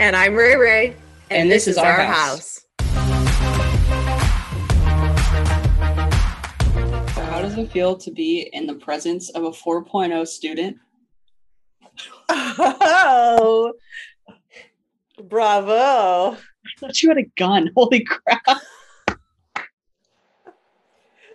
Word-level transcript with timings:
And 0.00 0.16
I'm 0.16 0.34
Rae 0.34 0.56
Rae. 0.56 0.86
And, 1.28 1.42
and 1.42 1.50
this, 1.50 1.66
this, 1.66 1.76
is, 1.76 1.78
our, 1.78 1.92
our 1.92 2.06
house. 2.06 2.64
house. 2.78 2.94
So 7.14 7.22
how 7.22 7.42
does 7.42 7.58
it 7.58 7.70
feel 7.70 7.98
to 7.98 8.10
be 8.10 8.48
in 8.54 8.66
the 8.66 8.76
presence 8.76 9.28
of 9.28 9.44
a 9.44 9.50
4.0 9.50 10.26
student? 10.26 10.78
Oh, 12.30 13.74
bravo. 15.22 16.32
I 16.32 16.36
thought 16.78 17.02
you 17.02 17.10
had 17.10 17.18
a 17.18 17.26
gun. 17.36 17.68
Holy 17.76 18.02
crap. 18.02 18.62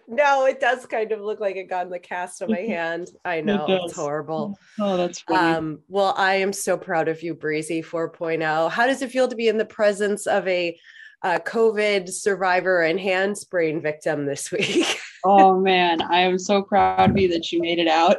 No, 0.08 0.46
it 0.46 0.60
does 0.60 0.86
kind 0.86 1.12
of 1.12 1.22
look 1.22 1.40
like 1.40 1.56
a 1.56 1.64
gun 1.64 1.90
the 1.90 2.00
cast 2.00 2.42
on 2.42 2.52
my 2.52 2.60
hand. 2.60 3.10
I 3.24 3.42
know 3.42 3.66
it 3.66 3.82
it's 3.86 3.96
horrible. 3.96 4.58
Oh, 4.80 4.98
that's 4.98 5.22
funny. 5.22 5.56
Um, 5.56 5.80
well, 5.88 6.14
I 6.18 6.36
am 6.36 6.54
so 6.54 6.78
proud 6.78 7.08
of 7.08 7.24
you, 7.24 7.34
Breezy 7.34 7.82
4.0. 7.82 8.70
How 8.70 8.86
does 8.86 9.02
it 9.02 9.12
feel 9.12 9.28
to 9.28 9.36
be 9.36 9.48
in 9.48 9.58
the 9.58 9.66
presence 9.66 10.28
of 10.28 10.48
a 10.48 10.78
uh, 11.24 11.40
COVID 11.40 12.10
survivor 12.10 12.82
and 12.82 13.00
hand 13.00 13.38
sprain 13.38 13.82
victim 13.82 14.26
this 14.26 14.52
week? 14.52 15.00
oh 15.24 15.60
man, 15.60 16.02
I 16.02 16.20
am 16.20 16.38
so 16.38 16.62
proud 16.62 17.12
of 17.12 17.18
you 17.18 17.28
that 17.30 17.52
you 17.52 17.60
made 17.62 17.80
it 17.80 17.88
out. 17.88 18.18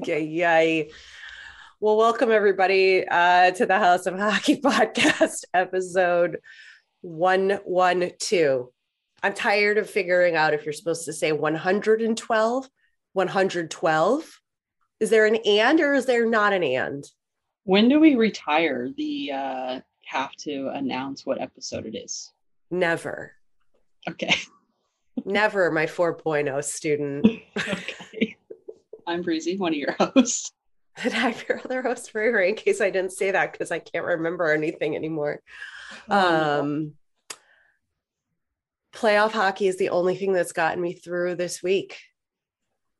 Okay, 0.00 0.24
yay. 0.24 0.90
Well, 1.80 1.96
welcome 1.96 2.30
everybody 2.30 3.06
uh, 3.06 3.52
to 3.52 3.66
the 3.66 3.78
House 3.78 4.06
of 4.06 4.18
Hockey 4.18 4.60
podcast, 4.60 5.44
episode 5.54 6.38
112. 7.02 8.68
I'm 9.26 9.34
tired 9.34 9.76
of 9.76 9.90
figuring 9.90 10.36
out 10.36 10.54
if 10.54 10.64
you're 10.64 10.72
supposed 10.72 11.04
to 11.06 11.12
say 11.12 11.32
112, 11.32 12.70
112. 13.12 14.40
Is 15.00 15.10
there 15.10 15.26
an 15.26 15.34
and 15.44 15.80
or 15.80 15.94
is 15.94 16.06
there 16.06 16.26
not 16.26 16.52
an 16.52 16.62
and? 16.62 17.04
When 17.64 17.88
do 17.88 17.98
we 17.98 18.14
retire 18.14 18.88
the 18.96 19.32
uh 19.32 19.80
have 20.04 20.30
to 20.42 20.68
announce 20.68 21.26
what 21.26 21.40
episode 21.40 21.86
it 21.86 21.96
is? 21.96 22.32
Never. 22.70 23.32
Okay. 24.08 24.32
Never, 25.24 25.72
my 25.72 25.86
4.0 25.86 26.62
student. 26.62 27.26
okay. 27.56 28.36
I'm 29.08 29.22
Breezy, 29.22 29.56
one 29.56 29.72
of 29.72 29.78
your 29.78 29.96
hosts. 29.98 30.52
And 31.02 31.12
I'm 31.12 31.34
your 31.46 31.60
other 31.62 31.82
host, 31.82 32.14
Rae, 32.14 32.48
in 32.48 32.54
case 32.54 32.80
I 32.80 32.88
didn't 32.88 33.12
say 33.12 33.30
that 33.32 33.52
because 33.52 33.70
I 33.70 33.80
can't 33.80 34.06
remember 34.06 34.50
anything 34.50 34.96
anymore. 34.96 35.42
Oh, 36.08 36.60
um, 36.60 36.94
playoff 38.96 39.32
hockey 39.32 39.68
is 39.68 39.76
the 39.76 39.90
only 39.90 40.16
thing 40.16 40.32
that's 40.32 40.52
gotten 40.52 40.80
me 40.80 40.94
through 40.94 41.36
this 41.36 41.62
week. 41.62 41.98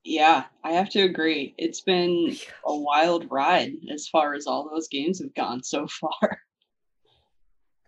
Yeah, 0.05 0.45
I 0.62 0.73
have 0.73 0.89
to 0.91 1.01
agree. 1.01 1.55
It's 1.59 1.81
been 1.81 2.37
a 2.65 2.77
wild 2.77 3.27
ride 3.31 3.73
as 3.93 4.07
far 4.07 4.34
as 4.34 4.47
all 4.47 4.71
those 4.71 4.87
games 4.89 5.21
have 5.21 5.34
gone 5.34 5.62
so 5.65 5.89
far. 5.89 6.41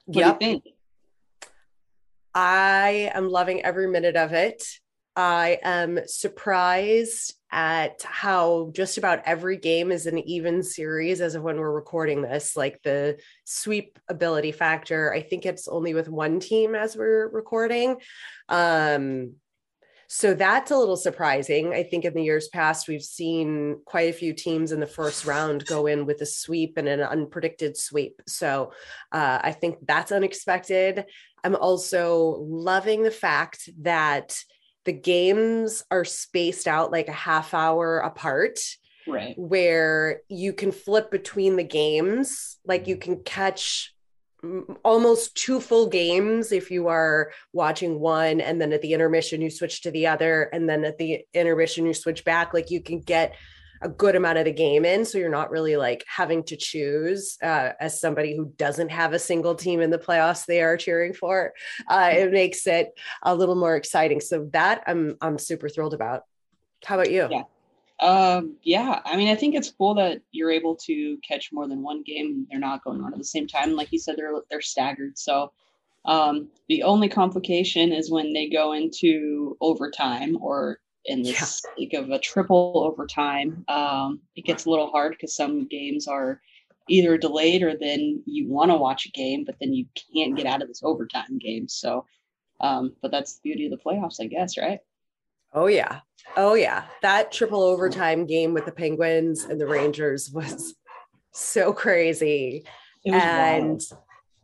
What 0.07 0.17
yep. 0.17 0.41
do 0.41 0.47
you 0.47 0.53
think? 0.53 0.65
I 2.35 3.11
am 3.15 3.29
loving 3.29 3.63
every 3.63 3.89
minute 3.89 4.17
of 4.17 4.33
it. 4.33 4.65
I 5.19 5.59
am 5.65 5.99
surprised 6.07 7.35
at 7.51 8.03
how 8.05 8.71
just 8.73 8.99
about 8.99 9.23
every 9.27 9.57
game 9.57 9.91
is 9.91 10.07
an 10.07 10.21
even 10.21 10.63
series 10.63 11.21
as 11.21 11.35
of 11.35 11.43
when 11.43 11.57
we're 11.57 11.73
recording 11.73 12.23
this. 12.23 12.57
Like 12.57 12.81
the 12.85 13.19
sweep 13.45 13.99
ability 14.09 14.53
factor, 14.53 15.13
I 15.13 15.23
think 15.23 15.45
it's 15.45 15.67
only 15.67 15.93
with 15.93 16.09
one 16.09 16.39
team 16.39 16.77
as 16.77 16.97
we're 16.97 17.29
recording. 17.31 17.97
Um, 18.49 19.33
so 20.07 20.35
that's 20.35 20.71
a 20.71 20.79
little 20.79 20.97
surprising. 20.97 21.75
I 21.75 21.83
think 21.83 22.05
in 22.05 22.15
the 22.15 22.23
years 22.23 22.47
past, 22.47 22.87
we've 22.87 23.03
seen 23.03 23.81
quite 23.87 24.11
a 24.11 24.17
few 24.17 24.33
teams 24.33 24.71
in 24.71 24.79
the 24.79 24.87
first 24.87 25.27
round 25.27 25.67
go 25.67 25.87
in 25.87 26.07
with 26.07 26.21
a 26.21 26.27
sweep 26.27 26.77
and 26.77 26.87
an 26.87 27.01
unpredicted 27.01 27.77
sweep. 27.77 28.23
So 28.29 28.71
uh, 29.11 29.41
I 29.43 29.51
think 29.51 29.79
that's 29.85 30.13
unexpected. 30.13 31.07
I'm 31.43 31.57
also 31.57 32.39
loving 32.41 33.03
the 33.03 33.11
fact 33.11 33.69
that 33.81 34.39
the 34.89 34.93
games 34.95 35.85
are 35.91 36.07
spaced 36.07 36.67
out 36.67 36.91
like 36.91 37.09
a 37.09 37.13
half 37.13 37.53
hour 37.53 37.99
apart 37.99 38.59
right. 39.07 39.35
where 39.37 40.23
you 40.31 40.55
can 40.55 40.73
flip 40.73 41.11
between 41.11 41.57
the 41.57 41.63
games. 41.63 42.57
Like 42.65 42.87
you 42.87 42.97
mm-hmm. 42.97 43.17
can 43.17 43.23
catch 43.23 43.95
almost 44.83 45.35
two 45.35 45.61
full 45.61 45.89
games 45.89 46.53
if 46.53 46.71
you 46.71 46.89
are 46.89 47.33
watching 47.53 48.01
one 48.01 48.41
and 48.41 48.59
then 48.59 48.73
at 48.73 48.81
the 48.81 48.95
intermission 48.95 49.43
you 49.43 49.51
switch 49.51 49.83
to 49.83 49.91
the 49.91 50.07
other 50.07 50.45
and 50.45 50.67
then 50.67 50.87
at 50.87 50.97
the 50.97 51.21
intermission 51.35 51.85
you 51.85 51.93
switch 51.93 52.25
back. 52.25 52.55
Like 52.55 52.71
you 52.71 52.83
can 52.83 53.01
get 53.01 53.35
a 53.83 53.89
good 53.89 54.17
amount 54.17 54.39
of 54.39 54.45
the 54.45 54.53
game 54.53 54.85
in. 54.85 55.05
So 55.05 55.19
you're 55.19 55.31
not 55.31 55.51
really 55.51 55.77
like 55.77 56.05
having 56.07 56.43
to 56.45 56.57
choose 56.57 57.37
uh, 57.43 57.71
as 57.81 58.01
somebody 58.01 58.37
who 58.37 58.53
doesn't 58.57 58.91
have 58.91 59.13
a 59.13 59.19
single 59.19 59.55
team 59.55 59.81
in 59.81 59.91
the 59.91 59.99
playoffs 59.99 60.47
they 60.47 60.63
are 60.63 60.77
cheering 60.77 61.13
for. 61.13 61.53
Uh, 61.87 62.11
it 62.13 62.33
makes 62.33 62.67
it 62.67 62.99
a 63.23 63.35
little 63.35 63.55
more 63.57 63.77
exciting. 63.77 64.21
So 64.21 64.49
that 64.53 64.83
I'm 64.87 65.17
I'm 65.21 65.39
super 65.39 65.69
thrilled 65.69 65.95
about. 65.95 66.23
How 66.85 66.97
about 66.97 67.11
you? 67.11 67.29
Yeah. 67.31 67.43
Um, 68.01 68.57
yeah, 68.63 69.01
I 69.05 69.17
mean, 69.17 69.29
I 69.29 69.35
think 69.35 69.57
it's 69.57 69.73
cool 69.73 69.95
that 69.97 70.23
you're 70.31 70.53
able 70.53 70.77
to 70.77 71.19
catch 71.27 71.51
more 71.53 71.67
than 71.67 71.83
one 71.83 72.05
game. 72.05 72.47
They're 72.49 72.61
not 72.61 72.85
going 72.85 73.03
on 73.03 73.13
at 73.13 73.19
the 73.19 73.25
same 73.25 73.49
time. 73.49 73.75
Like 73.75 73.93
you 73.93 73.99
said, 73.99 74.17
they're 74.17 74.35
they're 74.51 74.61
staggered. 74.61 75.19
So 75.19 75.53
um, 76.05 76.49
the 76.69 76.85
only 76.85 77.09
complication 77.09 77.93
is 77.93 78.11
when 78.11 78.33
they 78.33 78.49
go 78.49 78.73
into 78.73 79.57
overtime 79.61 80.39
or 80.41 80.79
in 81.09 81.23
the 81.23 81.31
yeah. 81.31 82.01
of 82.01 82.11
a 82.11 82.19
triple 82.19 82.85
overtime. 82.87 83.65
Um, 83.67 84.21
it 84.37 84.45
gets 84.45 84.67
a 84.67 84.71
little 84.71 84.91
hard 84.91 85.13
because 85.13 85.35
some 85.35 85.67
games 85.67 86.07
are 86.07 86.41
either 86.89 87.19
delayed 87.19 87.63
or 87.63 87.77
then 87.77 88.23
you 88.27 88.49
want 88.49 88.71
to 88.71 88.77
watch 88.77 89.07
a 89.07 89.11
game, 89.11 89.45
but 89.45 89.57
then 89.61 89.73
you 89.73 89.87
can't 90.15 90.37
get 90.37 90.47
out 90.47 90.63
of 90.63 90.69
this 90.69 90.83
overtime 90.83 91.39
game. 91.39 91.67
So, 91.69 92.05
um, 92.61 92.95
but 93.03 93.11
that's 93.11 93.35
the 93.35 93.41
beauty 93.43 93.67
of 93.67 93.71
the 93.71 93.79
playoffs, 93.79 94.21
I 94.21 94.27
guess, 94.27 94.57
right? 94.59 94.81
Oh 95.55 95.67
yeah, 95.67 96.01
oh 96.37 96.55
yeah. 96.55 96.85
That 97.01 97.33
triple 97.33 97.63
overtime 97.63 98.27
game 98.27 98.53
with 98.53 98.67
the 98.67 98.73
Penguins 98.73 99.45
and 99.45 99.61
the 99.61 99.67
Rangers 99.67 100.31
was 100.33 100.75
so 101.33 101.73
crazy, 101.73 102.65
and 103.07 103.65
wild. 103.65 103.83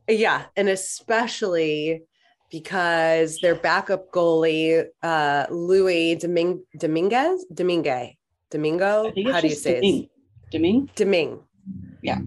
yeah, 0.08 0.44
and 0.56 0.70
especially 0.70 2.04
because 2.54 3.38
their 3.38 3.56
backup 3.56 4.12
goalie, 4.12 4.86
uh, 5.02 5.44
Louis 5.50 6.14
Dominguez, 6.14 7.44
Domingue, 7.52 8.16
Domingo, 8.48 9.12
how 9.32 9.40
do 9.40 9.48
you 9.48 9.56
say 9.56 9.80
it? 9.82 10.08
Deming? 10.52 10.88
Deming. 10.94 11.40
Yeah. 12.00 12.20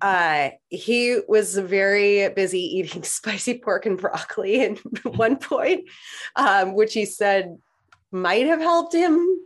Uh, 0.00 0.50
he 0.68 1.18
was 1.26 1.58
very 1.58 2.28
busy 2.28 2.60
eating 2.60 3.02
spicy 3.18 3.58
pork 3.58 3.84
and 3.84 3.98
broccoli 3.98 4.60
at 4.60 4.78
one 5.16 5.34
point, 5.34 5.88
um, 6.36 6.74
which 6.74 6.94
he 6.94 7.04
said 7.04 7.58
might 8.12 8.46
have 8.46 8.60
helped 8.60 8.94
him 8.94 9.40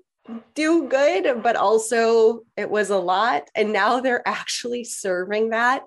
do 0.55 0.87
good, 0.87 1.43
but 1.43 1.57
also 1.57 2.43
it 2.59 2.69
was 2.69 2.91
a 2.91 2.99
lot. 2.99 3.49
And 3.55 3.73
now 3.73 4.01
they're 4.01 4.27
actually 4.29 4.85
serving 4.85 5.49
that 5.51 5.85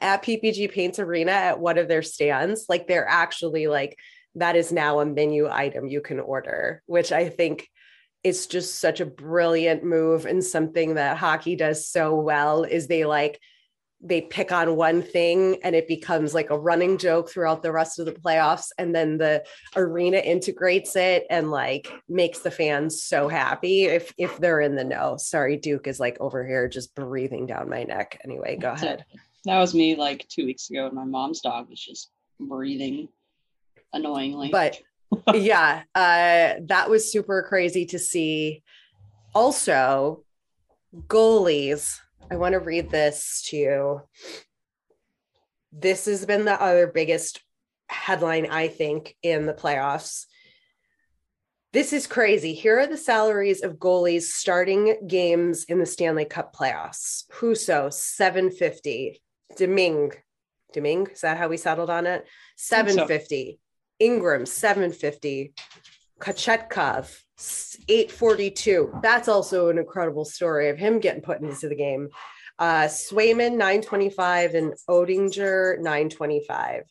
at 0.00 0.22
PPG 0.22 0.72
Paints 0.72 0.98
Arena 0.98 1.32
at 1.32 1.60
one 1.60 1.78
of 1.78 1.88
their 1.88 2.02
stands. 2.02 2.66
Like 2.68 2.86
they're 2.86 3.08
actually 3.08 3.66
like, 3.66 3.98
that 4.36 4.56
is 4.56 4.72
now 4.72 5.00
a 5.00 5.06
menu 5.06 5.48
item 5.48 5.86
you 5.86 6.00
can 6.00 6.20
order, 6.20 6.82
which 6.86 7.12
I 7.12 7.28
think 7.28 7.68
is 8.22 8.46
just 8.46 8.80
such 8.80 9.00
a 9.00 9.06
brilliant 9.06 9.82
move 9.82 10.26
and 10.26 10.44
something 10.44 10.94
that 10.94 11.16
hockey 11.16 11.56
does 11.56 11.88
so 11.88 12.14
well 12.14 12.64
is 12.64 12.86
they 12.86 13.04
like 13.04 13.40
they 14.02 14.22
pick 14.22 14.50
on 14.50 14.76
one 14.76 15.02
thing 15.02 15.58
and 15.62 15.74
it 15.74 15.86
becomes 15.86 16.32
like 16.32 16.48
a 16.48 16.58
running 16.58 16.96
joke 16.96 17.30
throughout 17.30 17.62
the 17.62 17.72
rest 17.72 17.98
of 17.98 18.06
the 18.06 18.12
playoffs 18.12 18.68
and 18.78 18.94
then 18.94 19.18
the 19.18 19.44
arena 19.76 20.16
integrates 20.16 20.96
it 20.96 21.26
and 21.28 21.50
like 21.50 21.92
makes 22.08 22.38
the 22.38 22.50
fans 22.50 23.02
so 23.02 23.28
happy 23.28 23.84
if 23.84 24.12
if 24.16 24.38
they're 24.38 24.60
in 24.60 24.74
the 24.74 24.84
know. 24.84 25.16
Sorry 25.18 25.56
duke 25.56 25.86
is 25.86 26.00
like 26.00 26.16
over 26.20 26.46
here 26.46 26.68
just 26.68 26.94
breathing 26.94 27.46
down 27.46 27.68
my 27.68 27.84
neck. 27.84 28.20
Anyway 28.24 28.56
go 28.56 28.72
ahead 28.72 29.04
that 29.44 29.58
was 29.58 29.74
me 29.74 29.96
like 29.96 30.26
two 30.28 30.44
weeks 30.44 30.70
ago 30.70 30.86
and 30.86 30.94
my 30.94 31.04
mom's 31.04 31.40
dog 31.40 31.68
was 31.68 31.80
just 31.80 32.10
breathing 32.38 33.08
annoyingly 33.92 34.50
but 34.50 34.78
yeah 35.34 35.82
uh 35.94 36.54
that 36.66 36.86
was 36.88 37.10
super 37.10 37.44
crazy 37.48 37.84
to 37.86 37.98
see 37.98 38.62
also 39.34 40.22
goalies 41.06 41.98
I 42.32 42.36
want 42.36 42.52
to 42.52 42.60
read 42.60 42.90
this 42.90 43.42
to 43.48 43.56
you. 43.56 44.02
This 45.72 46.06
has 46.06 46.24
been 46.24 46.44
the 46.44 46.60
other 46.60 46.86
biggest 46.86 47.42
headline, 47.88 48.46
I 48.46 48.68
think, 48.68 49.16
in 49.22 49.46
the 49.46 49.52
playoffs. 49.52 50.26
This 51.72 51.92
is 51.92 52.06
crazy. 52.06 52.54
Here 52.54 52.78
are 52.78 52.86
the 52.86 52.96
salaries 52.96 53.62
of 53.62 53.78
goalies 53.78 54.22
starting 54.22 54.96
games 55.08 55.64
in 55.64 55.80
the 55.80 55.86
Stanley 55.86 56.24
Cup 56.24 56.54
playoffs. 56.54 57.24
Husso, 57.32 57.92
750. 57.92 59.20
Domingue, 59.56 60.12
Domingue, 60.72 61.08
is 61.08 61.20
that 61.22 61.38
how 61.38 61.48
we 61.48 61.56
settled 61.56 61.90
on 61.90 62.06
it? 62.06 62.26
750. 62.56 63.52
So. 63.52 64.04
Ingram, 64.04 64.46
750. 64.46 65.52
Kochetkov, 66.20 67.18
842. 67.88 69.00
That's 69.02 69.28
also 69.28 69.70
an 69.70 69.78
incredible 69.78 70.24
story 70.24 70.68
of 70.68 70.76
him 70.78 71.00
getting 71.00 71.22
put 71.22 71.40
into 71.40 71.68
the 71.68 71.74
game. 71.74 72.08
Uh, 72.58 72.84
Swayman 72.84 73.52
925 73.52 74.54
and 74.54 74.74
Oettinger, 74.88 75.78
925. 75.78 76.82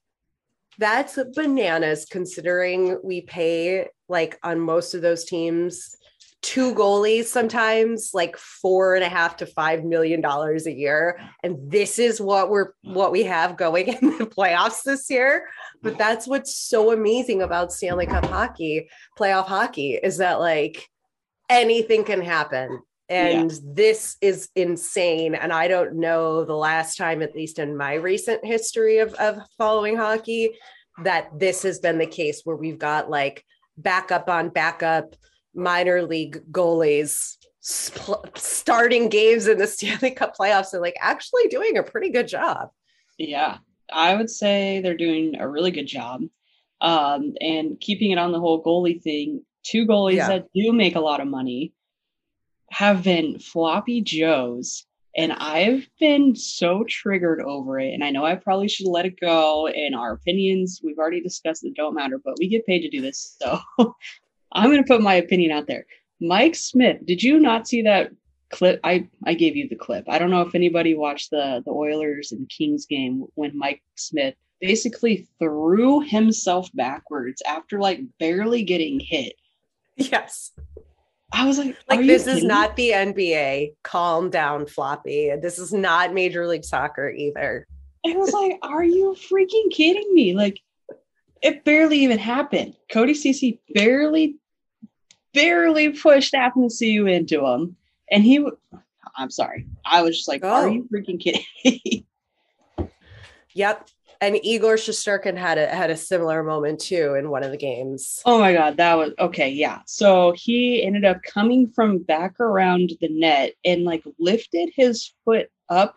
That's 0.79 1.19
bananas 1.35 2.07
considering 2.09 2.97
we 3.03 3.21
pay 3.21 3.88
like 4.07 4.39
on 4.44 4.59
most 4.59 4.95
of 4.95 5.01
those 5.01 5.25
teams 5.25 5.95
two 6.41 6.74
goalies 6.74 7.25
sometimes 7.25 8.12
like 8.13 8.38
four 8.38 8.95
and 8.95 9.03
a 9.03 9.09
half 9.09 9.38
to 9.38 9.45
five 9.45 9.83
million 9.83 10.21
dollars 10.21 10.68
a 10.68 10.71
year. 10.71 11.19
And 11.44 11.57
this 11.69 12.00
is 12.00 12.21
what 12.21 12.50
we're 12.50 12.74
what 12.83 13.12
we 13.12 13.24
have 13.24 13.57
going 13.57 13.88
in 14.01 14.18
the 14.18 14.25
playoffs 14.25 14.83
this 14.83 15.09
year. 15.09 15.47
But 15.81 15.97
that's 15.97 16.27
what's 16.27 16.56
so 16.56 16.91
amazing 16.91 17.41
about 17.41 17.74
stanley 17.74 18.06
cup 18.06 18.25
hockey 18.25 18.89
playoff 19.18 19.47
hockey 19.47 19.94
is 19.95 20.18
that 20.18 20.39
like 20.39 20.88
anything 21.50 22.03
can 22.03 22.21
happen. 22.21 22.81
And 23.09 23.51
yeah. 23.51 23.57
this 23.63 24.15
is 24.21 24.50
insane. 24.56 25.35
And 25.35 25.51
i 25.51 25.68
don't 25.68 25.95
know 25.95 26.45
the 26.45 26.56
last 26.56 26.95
time 26.95 27.21
at 27.21 27.35
least 27.35 27.59
in 27.59 27.75
my 27.75 27.95
recent 27.95 28.45
history 28.45 29.00
of, 29.00 29.13
of 29.15 29.39
following 29.57 29.97
hockey 29.97 30.57
that 31.03 31.27
this 31.38 31.63
has 31.63 31.80
been 31.80 31.97
the 31.97 32.06
case 32.06 32.42
where 32.44 32.56
we've 32.56 32.80
got 32.80 33.09
like 33.09 33.44
backup 33.77 34.30
on 34.30 34.50
backup 34.50 35.15
minor 35.59 36.01
league 36.03 36.41
goalies 36.51 37.38
sp- 37.61 38.35
starting 38.35 39.09
games 39.09 39.47
in 39.47 39.57
the 39.57 39.67
Stanley 39.67 40.11
Cup 40.11 40.35
playoffs 40.39 40.73
and 40.73 40.81
like 40.81 40.95
actually 41.00 41.47
doing 41.50 41.77
a 41.77 41.83
pretty 41.83 42.09
good 42.09 42.27
job. 42.27 42.69
Yeah, 43.17 43.57
I 43.91 44.15
would 44.15 44.29
say 44.29 44.81
they're 44.81 44.97
doing 44.97 45.35
a 45.39 45.47
really 45.47 45.71
good 45.71 45.88
job. 45.88 46.21
Um, 46.81 47.33
and 47.41 47.79
keeping 47.79 48.11
it 48.11 48.17
on 48.17 48.31
the 48.31 48.39
whole 48.39 48.63
goalie 48.63 49.01
thing, 49.01 49.44
two 49.63 49.85
goalies 49.85 50.15
yeah. 50.15 50.27
that 50.29 50.47
do 50.56 50.71
make 50.71 50.95
a 50.95 51.01
lot 51.01 51.19
of 51.19 51.27
money 51.27 51.73
have 52.71 53.03
been 53.03 53.39
floppy 53.39 54.01
Joes. 54.01 54.85
And 55.17 55.33
I've 55.33 55.88
been 56.00 56.35
so 56.35 56.85
triggered 56.88 57.41
over 57.41 57.79
it. 57.79 57.94
And 57.94 58.03
I 58.03 58.11
know 58.11 58.23
I 58.23 58.35
probably 58.35 58.69
should 58.69 58.88
let 58.88 59.06
it 59.06 59.19
go. 59.19 59.67
And 59.67 59.95
our 59.95 60.13
opinions, 60.13 60.79
we've 60.83 61.00
already 61.00 61.19
discussed 61.19 61.63
that 61.63 61.73
don't 61.73 61.95
matter, 61.95 62.21
but 62.23 62.35
we 62.39 62.47
get 62.47 62.65
paid 62.65 62.81
to 62.81 62.89
do 62.89 63.01
this. 63.01 63.35
So 63.41 63.59
I'm 64.51 64.69
going 64.69 64.84
to 64.84 64.88
put 64.88 65.01
my 65.01 65.16
opinion 65.16 65.51
out 65.51 65.68
there. 65.68 65.86
Mike 66.22 66.56
Smith, 66.56 67.06
did 67.06 67.24
you 67.24 67.40
not 67.40 67.68
see 67.68 67.84
that 67.84 68.12
clip? 68.50 68.80
I, 68.84 69.07
I 69.25 69.34
gave 69.34 69.56
you 69.56 69.69
the 69.69 69.75
clip. 69.75 70.06
I 70.10 70.19
don't 70.19 70.31
know 70.31 70.42
if 70.42 70.56
anybody 70.56 70.96
watched 70.96 71.30
the, 71.30 71.62
the 71.66 71.72
Oilers 71.72 72.31
and 72.31 72.50
Kings 72.50 72.86
game 72.86 73.25
when 73.36 73.57
Mike 73.57 73.81
Smith 73.96 74.36
basically 74.60 75.28
threw 75.40 76.01
himself 76.01 76.69
backwards 76.74 77.42
after 77.48 77.80
like 77.80 78.01
barely 78.19 78.63
getting 78.63 79.00
hit. 79.00 79.34
Yes. 79.96 80.52
I 81.31 81.45
was 81.45 81.60
like, 81.60 81.78
like 81.88 82.02
this 82.02 82.25
is 82.25 82.44
not 82.44 82.75
the 82.75 82.90
NBA. 82.90 83.75
Calm 83.84 84.30
down, 84.30 84.66
floppy. 84.66 85.31
This 85.42 85.60
is 85.60 85.72
not 85.72 86.13
Major 86.13 86.48
League 86.48 86.63
Soccer 86.63 87.10
either. 87.10 87.68
It 88.04 88.18
was 88.18 88.34
like, 88.34 88.57
are 88.63 88.84
you 88.84 89.16
freaking 89.30 89.72
kidding 89.72 90.13
me? 90.13 90.34
Like, 90.34 90.60
it 91.41 91.63
barely 91.63 92.00
even 92.00 92.19
happened. 92.19 92.75
Cody 92.91 93.13
Ceci 93.13 93.62
barely, 93.74 94.38
barely 95.33 95.89
pushed 95.89 96.33
Athanasiu 96.33 97.12
into 97.12 97.45
him. 97.45 97.75
And 98.12 98.24
he, 98.24 98.45
I'm 99.15 99.31
sorry. 99.31 99.68
I 99.86 100.01
was 100.01 100.18
just 100.18 100.27
like, 100.27 100.41
oh. 100.44 100.50
are 100.50 100.69
you 100.69 100.88
freaking 100.91 101.19
kidding? 101.19 102.06
yep. 103.53 103.88
And 104.21 104.38
Igor 104.44 104.75
Shesterkin 104.75 105.38
had 105.38 105.57
a 105.57 105.68
had 105.68 105.89
a 105.89 105.95
similar 105.95 106.44
moment 106.44 106.81
too 106.81 107.13
in 107.13 107.30
one 107.30 107.44
of 107.44 107.51
the 107.51 107.57
games. 107.57 108.21
Oh 108.25 108.38
my 108.38 108.51
god, 108.51 108.75
that 108.75 108.95
was 108.95 109.13
okay, 109.18 109.50
yeah. 109.50 109.80
So 109.85 110.33
he 110.35 110.83
ended 110.83 111.06
up 111.06 111.24
coming 111.24 111.69
from 111.69 112.00
back 112.00 112.38
around 112.42 112.92
the 113.00 113.07
net 113.07 113.53
and 113.63 113.85
like 113.85 114.03
lifted 114.19 114.71
his 114.75 115.13
foot 115.24 115.47
up 115.69 115.95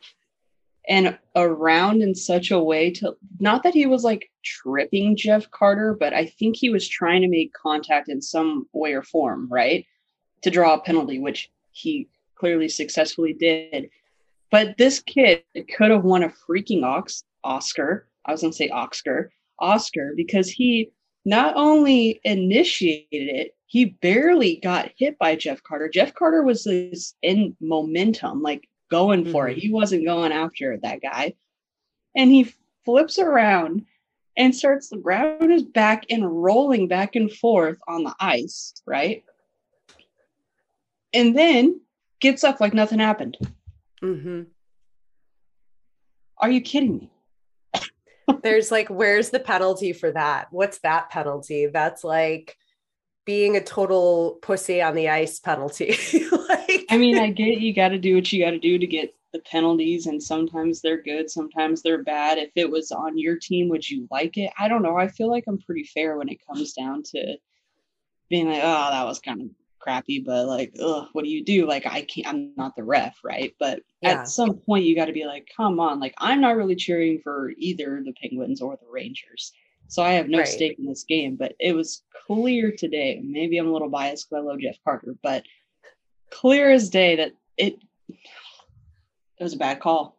and 0.88 1.16
around 1.36 2.02
in 2.02 2.14
such 2.14 2.50
a 2.50 2.58
way 2.58 2.90
to 2.90 3.16
not 3.38 3.62
that 3.62 3.74
he 3.74 3.86
was 3.86 4.02
like 4.02 4.30
tripping 4.44 5.16
Jeff 5.16 5.50
Carter, 5.50 5.94
but 5.94 6.12
I 6.12 6.26
think 6.26 6.56
he 6.56 6.70
was 6.70 6.88
trying 6.88 7.22
to 7.22 7.28
make 7.28 7.52
contact 7.52 8.08
in 8.08 8.20
some 8.20 8.66
way 8.72 8.92
or 8.94 9.02
form, 9.02 9.48
right? 9.50 9.86
To 10.42 10.50
draw 10.50 10.74
a 10.74 10.80
penalty, 10.80 11.18
which 11.18 11.50
he 11.70 12.08
clearly 12.34 12.68
successfully 12.68 13.32
did. 13.32 13.90
But 14.50 14.76
this 14.76 15.00
kid 15.00 15.44
could 15.76 15.90
have 15.90 16.04
won 16.04 16.24
a 16.24 16.28
freaking 16.28 16.82
Ox- 16.82 17.24
Oscar. 17.44 18.08
I 18.26 18.32
was 18.32 18.40
going 18.40 18.50
to 18.50 18.56
say 18.56 18.68
Oscar, 18.68 19.32
Oscar, 19.58 20.12
because 20.16 20.50
he 20.50 20.90
not 21.24 21.54
only 21.56 22.20
initiated 22.24 23.06
it, 23.12 23.54
he 23.66 23.86
barely 23.86 24.56
got 24.56 24.90
hit 24.98 25.18
by 25.18 25.36
Jeff 25.36 25.62
Carter. 25.62 25.88
Jeff 25.88 26.12
Carter 26.12 26.42
was 26.42 26.66
in 27.22 27.56
momentum, 27.60 28.42
like 28.42 28.68
going 28.92 29.32
for 29.32 29.46
mm-hmm. 29.46 29.58
it. 29.58 29.62
He 29.62 29.72
wasn't 29.72 30.04
going 30.04 30.30
after 30.30 30.78
that 30.82 31.02
guy. 31.02 31.34
And 32.14 32.30
he 32.30 32.54
flips 32.84 33.18
around 33.18 33.86
and 34.36 34.54
starts 34.54 34.92
grabbing 35.02 35.50
his 35.50 35.64
back 35.64 36.04
and 36.10 36.42
rolling 36.42 36.86
back 36.86 37.16
and 37.16 37.32
forth 37.32 37.78
on 37.88 38.04
the 38.04 38.14
ice, 38.20 38.74
right? 38.86 39.24
And 41.12 41.36
then 41.36 41.80
gets 42.20 42.44
up 42.44 42.60
like 42.60 42.74
nothing 42.74 42.98
happened. 42.98 43.36
Mm-hmm. 44.02 44.42
Are 46.38 46.50
you 46.50 46.60
kidding 46.60 46.96
me? 46.98 47.10
There's 48.42 48.70
like, 48.70 48.88
where's 48.88 49.30
the 49.30 49.40
penalty 49.40 49.92
for 49.92 50.12
that? 50.12 50.48
What's 50.50 50.78
that 50.80 51.10
penalty? 51.10 51.66
That's 51.66 52.04
like 52.04 52.56
being 53.24 53.56
a 53.56 53.62
total 53.62 54.38
pussy 54.42 54.82
on 54.82 54.94
the 54.94 55.08
ice 55.08 55.38
penalty. 55.38 55.96
I 56.92 56.98
mean, 56.98 57.18
I 57.18 57.30
get 57.30 57.58
you 57.58 57.72
got 57.72 57.88
to 57.88 57.98
do 57.98 58.14
what 58.14 58.30
you 58.30 58.44
got 58.44 58.50
to 58.50 58.58
do 58.58 58.78
to 58.78 58.86
get 58.86 59.14
the 59.32 59.38
penalties, 59.38 60.06
and 60.06 60.22
sometimes 60.22 60.82
they're 60.82 61.00
good, 61.00 61.30
sometimes 61.30 61.80
they're 61.80 62.02
bad. 62.02 62.36
If 62.36 62.50
it 62.54 62.70
was 62.70 62.92
on 62.92 63.16
your 63.16 63.36
team, 63.36 63.70
would 63.70 63.88
you 63.88 64.06
like 64.10 64.36
it? 64.36 64.52
I 64.58 64.68
don't 64.68 64.82
know. 64.82 64.98
I 64.98 65.08
feel 65.08 65.30
like 65.30 65.44
I'm 65.48 65.56
pretty 65.56 65.84
fair 65.84 66.18
when 66.18 66.28
it 66.28 66.46
comes 66.46 66.74
down 66.74 67.02
to 67.04 67.36
being 68.28 68.46
like, 68.46 68.60
oh, 68.62 68.90
that 68.90 69.06
was 69.06 69.20
kind 69.20 69.40
of 69.40 69.48
crappy, 69.78 70.20
but 70.20 70.46
like, 70.46 70.74
ugh, 70.82 71.08
what 71.14 71.24
do 71.24 71.30
you 71.30 71.42
do? 71.42 71.66
Like, 71.66 71.86
I 71.86 72.02
can't, 72.02 72.26
I'm 72.26 72.52
not 72.58 72.76
the 72.76 72.84
ref, 72.84 73.16
right? 73.24 73.54
But 73.58 73.80
yeah. 74.02 74.10
at 74.10 74.28
some 74.28 74.58
point, 74.58 74.84
you 74.84 74.94
got 74.94 75.06
to 75.06 75.14
be 75.14 75.24
like, 75.24 75.48
come 75.56 75.80
on, 75.80 75.98
like, 75.98 76.14
I'm 76.18 76.42
not 76.42 76.56
really 76.56 76.76
cheering 76.76 77.20
for 77.24 77.52
either 77.56 78.02
the 78.04 78.12
Penguins 78.20 78.60
or 78.60 78.76
the 78.76 78.90
Rangers. 78.90 79.52
So 79.88 80.02
I 80.02 80.12
have 80.12 80.28
no 80.28 80.38
right. 80.38 80.48
stake 80.48 80.78
in 80.78 80.86
this 80.86 81.04
game, 81.04 81.36
but 81.36 81.54
it 81.58 81.74
was 81.74 82.02
clear 82.26 82.70
today. 82.70 83.18
Maybe 83.24 83.56
I'm 83.56 83.68
a 83.68 83.72
little 83.72 83.88
biased 83.88 84.28
because 84.28 84.44
I 84.44 84.46
love 84.46 84.60
Jeff 84.60 84.76
Carter, 84.84 85.14
but 85.22 85.42
clear 86.32 86.70
as 86.70 86.88
day 86.88 87.16
that 87.16 87.32
it 87.56 87.78
it 89.38 89.44
was 89.44 89.54
a 89.54 89.58
bad 89.58 89.80
call. 89.80 90.16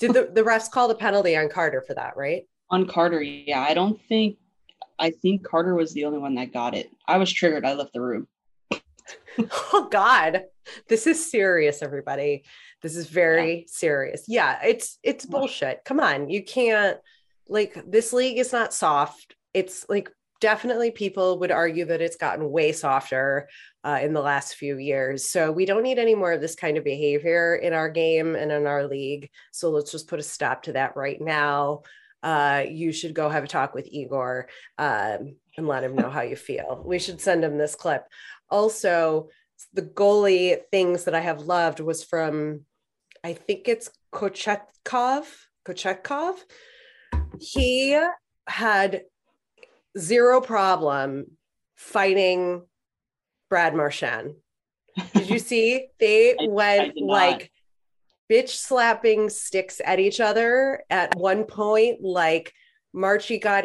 Did 0.00 0.14
the, 0.14 0.30
the 0.32 0.42
refs 0.42 0.70
call 0.70 0.88
the 0.88 0.94
penalty 0.94 1.36
on 1.36 1.48
Carter 1.48 1.82
for 1.82 1.94
that, 1.94 2.16
right? 2.16 2.46
On 2.70 2.86
Carter, 2.86 3.22
yeah. 3.22 3.60
I 3.60 3.74
don't 3.74 4.00
think 4.08 4.38
I 4.98 5.10
think 5.10 5.44
Carter 5.44 5.74
was 5.74 5.92
the 5.92 6.04
only 6.04 6.18
one 6.18 6.34
that 6.36 6.52
got 6.52 6.74
it. 6.74 6.90
I 7.06 7.18
was 7.18 7.32
triggered. 7.32 7.64
I 7.64 7.74
left 7.74 7.92
the 7.92 8.00
room. 8.00 8.26
oh 9.72 9.88
God. 9.90 10.44
This 10.88 11.06
is 11.06 11.30
serious, 11.30 11.82
everybody. 11.82 12.44
This 12.82 12.96
is 12.96 13.08
very 13.08 13.60
yeah. 13.60 13.64
serious. 13.66 14.24
Yeah, 14.28 14.58
it's 14.64 14.98
it's 15.02 15.24
bullshit. 15.24 15.82
Come 15.84 16.00
on. 16.00 16.30
You 16.30 16.42
can't 16.42 16.98
like 17.48 17.82
this 17.86 18.12
league 18.12 18.38
is 18.38 18.52
not 18.52 18.74
soft. 18.74 19.34
It's 19.54 19.86
like 19.88 20.10
definitely 20.40 20.90
people 20.90 21.38
would 21.38 21.50
argue 21.50 21.84
that 21.86 22.00
it's 22.00 22.16
gotten 22.16 22.50
way 22.50 22.72
softer 22.72 23.48
uh, 23.84 23.98
in 24.02 24.12
the 24.12 24.20
last 24.20 24.54
few 24.54 24.78
years. 24.78 25.28
So 25.30 25.50
we 25.50 25.64
don't 25.64 25.82
need 25.82 25.98
any 25.98 26.14
more 26.14 26.32
of 26.32 26.40
this 26.40 26.54
kind 26.54 26.76
of 26.76 26.84
behavior 26.84 27.56
in 27.56 27.72
our 27.72 27.88
game 27.88 28.34
and 28.34 28.52
in 28.52 28.66
our 28.66 28.86
league. 28.86 29.30
So 29.52 29.70
let's 29.70 29.90
just 29.90 30.08
put 30.08 30.20
a 30.20 30.22
stop 30.22 30.64
to 30.64 30.72
that 30.72 30.96
right 30.96 31.20
now. 31.20 31.82
Uh, 32.22 32.64
you 32.68 32.92
should 32.92 33.14
go 33.14 33.28
have 33.28 33.44
a 33.44 33.48
talk 33.48 33.74
with 33.74 33.88
Igor 33.90 34.48
um, 34.78 35.36
and 35.56 35.68
let 35.68 35.84
him 35.84 35.94
know 35.94 36.10
how 36.10 36.22
you 36.22 36.36
feel. 36.36 36.82
We 36.84 36.98
should 36.98 37.20
send 37.20 37.44
him 37.44 37.58
this 37.58 37.74
clip. 37.74 38.04
Also, 38.50 39.28
the 39.72 39.82
goalie 39.82 40.58
things 40.70 41.04
that 41.04 41.14
I 41.14 41.20
have 41.20 41.42
loved 41.42 41.80
was 41.80 42.04
from, 42.04 42.62
I 43.22 43.34
think 43.34 43.68
it's 43.68 43.90
Kochetkov. 44.12 45.24
Kochetkov. 45.66 46.36
He 47.40 48.00
had 48.46 49.02
zero 49.98 50.40
problem 50.40 51.32
fighting 51.76 52.62
Brad 53.50 53.74
Marchand. 53.74 54.34
Did 55.14 55.30
you 55.30 55.38
see? 55.38 55.86
They 56.00 56.32
I, 56.38 56.46
went 56.48 56.94
I 56.98 57.04
like 57.04 57.50
bitch 58.30 58.50
slapping 58.50 59.30
sticks 59.30 59.80
at 59.84 59.98
each 59.98 60.20
other 60.20 60.82
at 60.90 61.16
one 61.16 61.44
point. 61.44 62.02
Like 62.02 62.52
Marchie 62.94 63.40
got 63.40 63.64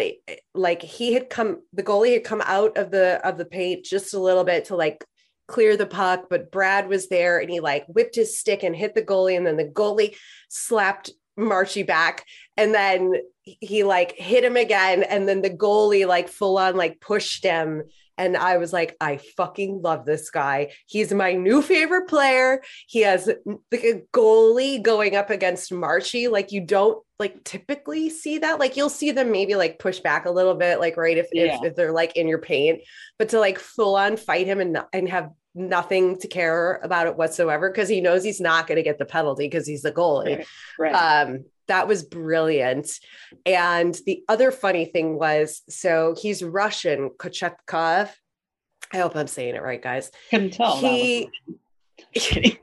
like 0.54 0.82
he 0.82 1.14
had 1.14 1.30
come, 1.30 1.62
the 1.74 1.84
goalie 1.84 2.14
had 2.14 2.24
come 2.24 2.42
out 2.46 2.78
of 2.78 2.92
the 2.92 3.26
of 3.28 3.38
the 3.38 3.46
paint 3.46 3.86
just 3.86 4.14
a 4.14 4.20
little 4.20 4.44
bit 4.44 4.66
to 4.66 4.76
like 4.76 5.04
clear 5.48 5.78
the 5.78 5.86
puck, 5.86 6.28
but 6.30 6.52
Brad 6.52 6.88
was 6.88 7.10
there 7.10 7.40
and 7.40 7.50
he 7.50 7.60
like 7.60 7.86
whipped 7.88 8.16
his 8.16 8.38
stick 8.38 8.64
and 8.64 8.76
hit 8.76 8.96
the 8.96 9.02
goalie, 9.02 9.38
and 9.38 9.46
then 9.46 9.58
the 9.58 9.66
goalie 9.66 10.16
slapped 10.50 11.12
Marchie 11.38 11.86
back 11.86 12.26
and 12.58 12.74
then 12.74 13.14
he 13.44 13.84
like 13.84 14.14
hit 14.18 14.44
him 14.44 14.56
again 14.56 15.04
and 15.04 15.28
then 15.28 15.42
the 15.42 15.50
goalie 15.50 16.08
like 16.08 16.28
full 16.28 16.58
on 16.58 16.76
like 16.76 17.02
pushed 17.02 17.44
him 17.44 17.84
and 18.18 18.38
I 18.38 18.58
was 18.58 18.72
like 18.72 18.96
I 19.02 19.18
fucking 19.18 19.82
love 19.82 20.06
this 20.06 20.30
guy. 20.30 20.72
He's 20.86 21.14
my 21.14 21.34
new 21.34 21.62
favorite 21.62 22.08
player. 22.08 22.62
He 22.88 23.02
has 23.02 23.26
the 23.26 24.04
goalie 24.14 24.82
going 24.82 25.16
up 25.16 25.30
against 25.30 25.72
Marchie 25.72 26.30
like 26.30 26.52
you 26.52 26.62
don't 26.62 27.04
like 27.20 27.44
typically 27.44 28.10
see 28.10 28.40
that. 28.40 28.60
Like 28.60 28.78
you'll 28.78 28.90
see 28.90 29.12
them 29.12 29.32
maybe 29.32 29.56
like 29.56 29.80
push 29.80 30.00
back 30.00 30.26
a 30.26 30.32
little 30.32 30.56
bit 30.56 30.80
like 30.80 30.98
right 30.98 31.18
if 31.18 31.28
yeah. 31.32 31.56
if, 31.56 31.64
if 31.64 31.76
they're 31.76 31.92
like 31.92 32.16
in 32.16 32.28
your 32.28 32.40
paint, 32.40 32.82
but 33.18 33.30
to 33.30 33.40
like 33.40 33.60
full 33.60 33.96
on 33.96 34.18
fight 34.18 34.46
him 34.46 34.60
and 34.60 34.78
and 34.94 35.10
have 35.10 35.30
nothing 35.56 36.18
to 36.20 36.28
care 36.28 36.80
about 36.84 37.08
it 37.08 37.16
whatsoever 37.16 37.70
because 37.70 37.90
he 37.90 38.02
knows 38.02 38.24
he's 38.24 38.42
not 38.42 38.68
going 38.68 38.78
to 38.78 38.84
get 38.84 38.98
the 38.98 39.06
penalty 39.06 39.46
because 39.46 39.68
he's 39.68 39.82
the 39.84 39.92
goalie. 39.92 40.38
Right, 40.38 40.94
right. 40.94 40.94
Um, 41.28 41.46
that 41.68 41.88
was 41.88 42.04
brilliant. 42.04 42.92
And 43.46 43.98
the 44.06 44.24
other 44.28 44.52
funny 44.52 44.86
thing 44.86 45.18
was 45.18 45.62
so 45.70 46.16
he's 46.20 46.44
Russian, 46.44 47.12
Kochetkov. 47.18 48.10
I 48.92 48.98
hope 48.98 49.16
I'm 49.16 49.28
saying 49.28 49.56
it 49.56 49.64
right, 49.64 49.82
guys. 49.82 50.12
Couldn't 50.30 50.54
tell. 50.54 50.78
He, 50.78 51.30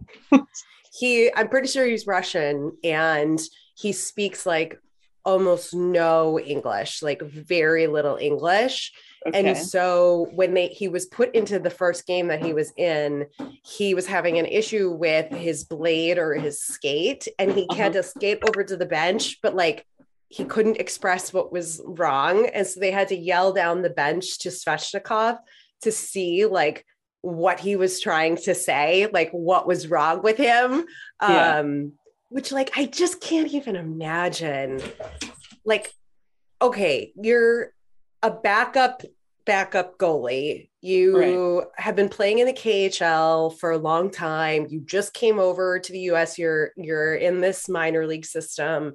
he, 0.92 1.34
I'm 1.34 1.48
pretty 1.48 1.68
sure 1.68 1.86
he's 1.86 2.06
Russian 2.06 2.76
and 2.84 3.40
he 3.74 3.92
speaks 3.92 4.44
like 4.44 4.78
almost 5.24 5.74
no 5.74 6.38
English, 6.38 7.02
like 7.02 7.22
very 7.22 7.86
little 7.86 8.16
English. 8.16 8.92
Okay. 9.26 9.50
And 9.50 9.56
so 9.56 10.28
when 10.32 10.54
they 10.54 10.68
he 10.68 10.88
was 10.88 11.06
put 11.06 11.34
into 11.34 11.58
the 11.58 11.70
first 11.70 12.06
game 12.06 12.28
that 12.28 12.42
he 12.42 12.54
was 12.54 12.72
in, 12.76 13.26
he 13.64 13.94
was 13.94 14.06
having 14.06 14.38
an 14.38 14.46
issue 14.46 14.90
with 14.90 15.30
his 15.30 15.64
blade 15.64 16.16
or 16.16 16.34
his 16.34 16.62
skate, 16.62 17.28
and 17.38 17.52
he 17.52 17.66
uh-huh. 17.68 17.82
had 17.82 17.92
to 17.94 18.02
skate 18.02 18.38
over 18.48 18.64
to 18.64 18.76
the 18.76 18.86
bench, 18.86 19.38
but 19.42 19.54
like 19.54 19.86
he 20.28 20.44
couldn't 20.44 20.78
express 20.78 21.32
what 21.32 21.52
was 21.52 21.82
wrong. 21.84 22.46
And 22.46 22.66
so 22.66 22.80
they 22.80 22.92
had 22.92 23.08
to 23.08 23.16
yell 23.16 23.52
down 23.52 23.82
the 23.82 23.90
bench 23.90 24.38
to 24.40 24.48
Svechnikov 24.48 25.38
to 25.82 25.92
see 25.92 26.46
like 26.46 26.86
what 27.20 27.60
he 27.60 27.76
was 27.76 28.00
trying 28.00 28.36
to 28.36 28.54
say, 28.54 29.08
like 29.12 29.30
what 29.32 29.66
was 29.66 29.88
wrong 29.88 30.22
with 30.22 30.36
him. 30.36 30.86
Yeah. 31.20 31.58
Um, 31.58 31.92
which 32.30 32.52
like 32.52 32.70
I 32.76 32.86
just 32.86 33.20
can't 33.20 33.52
even 33.52 33.76
imagine. 33.76 34.80
Like, 35.64 35.92
okay, 36.62 37.12
you're 37.20 37.72
a 38.22 38.30
backup 38.30 39.02
backup 39.46 39.98
goalie. 39.98 40.68
You 40.80 41.58
right. 41.58 41.66
have 41.76 41.96
been 41.96 42.08
playing 42.08 42.38
in 42.38 42.46
the 42.46 42.52
KHL 42.52 43.58
for 43.58 43.72
a 43.72 43.78
long 43.78 44.10
time. 44.10 44.66
You 44.68 44.80
just 44.80 45.12
came 45.12 45.38
over 45.38 45.78
to 45.78 45.92
the 45.92 46.00
US. 46.12 46.38
You're 46.38 46.70
you're 46.76 47.14
in 47.14 47.40
this 47.40 47.68
minor 47.68 48.06
league 48.06 48.26
system 48.26 48.94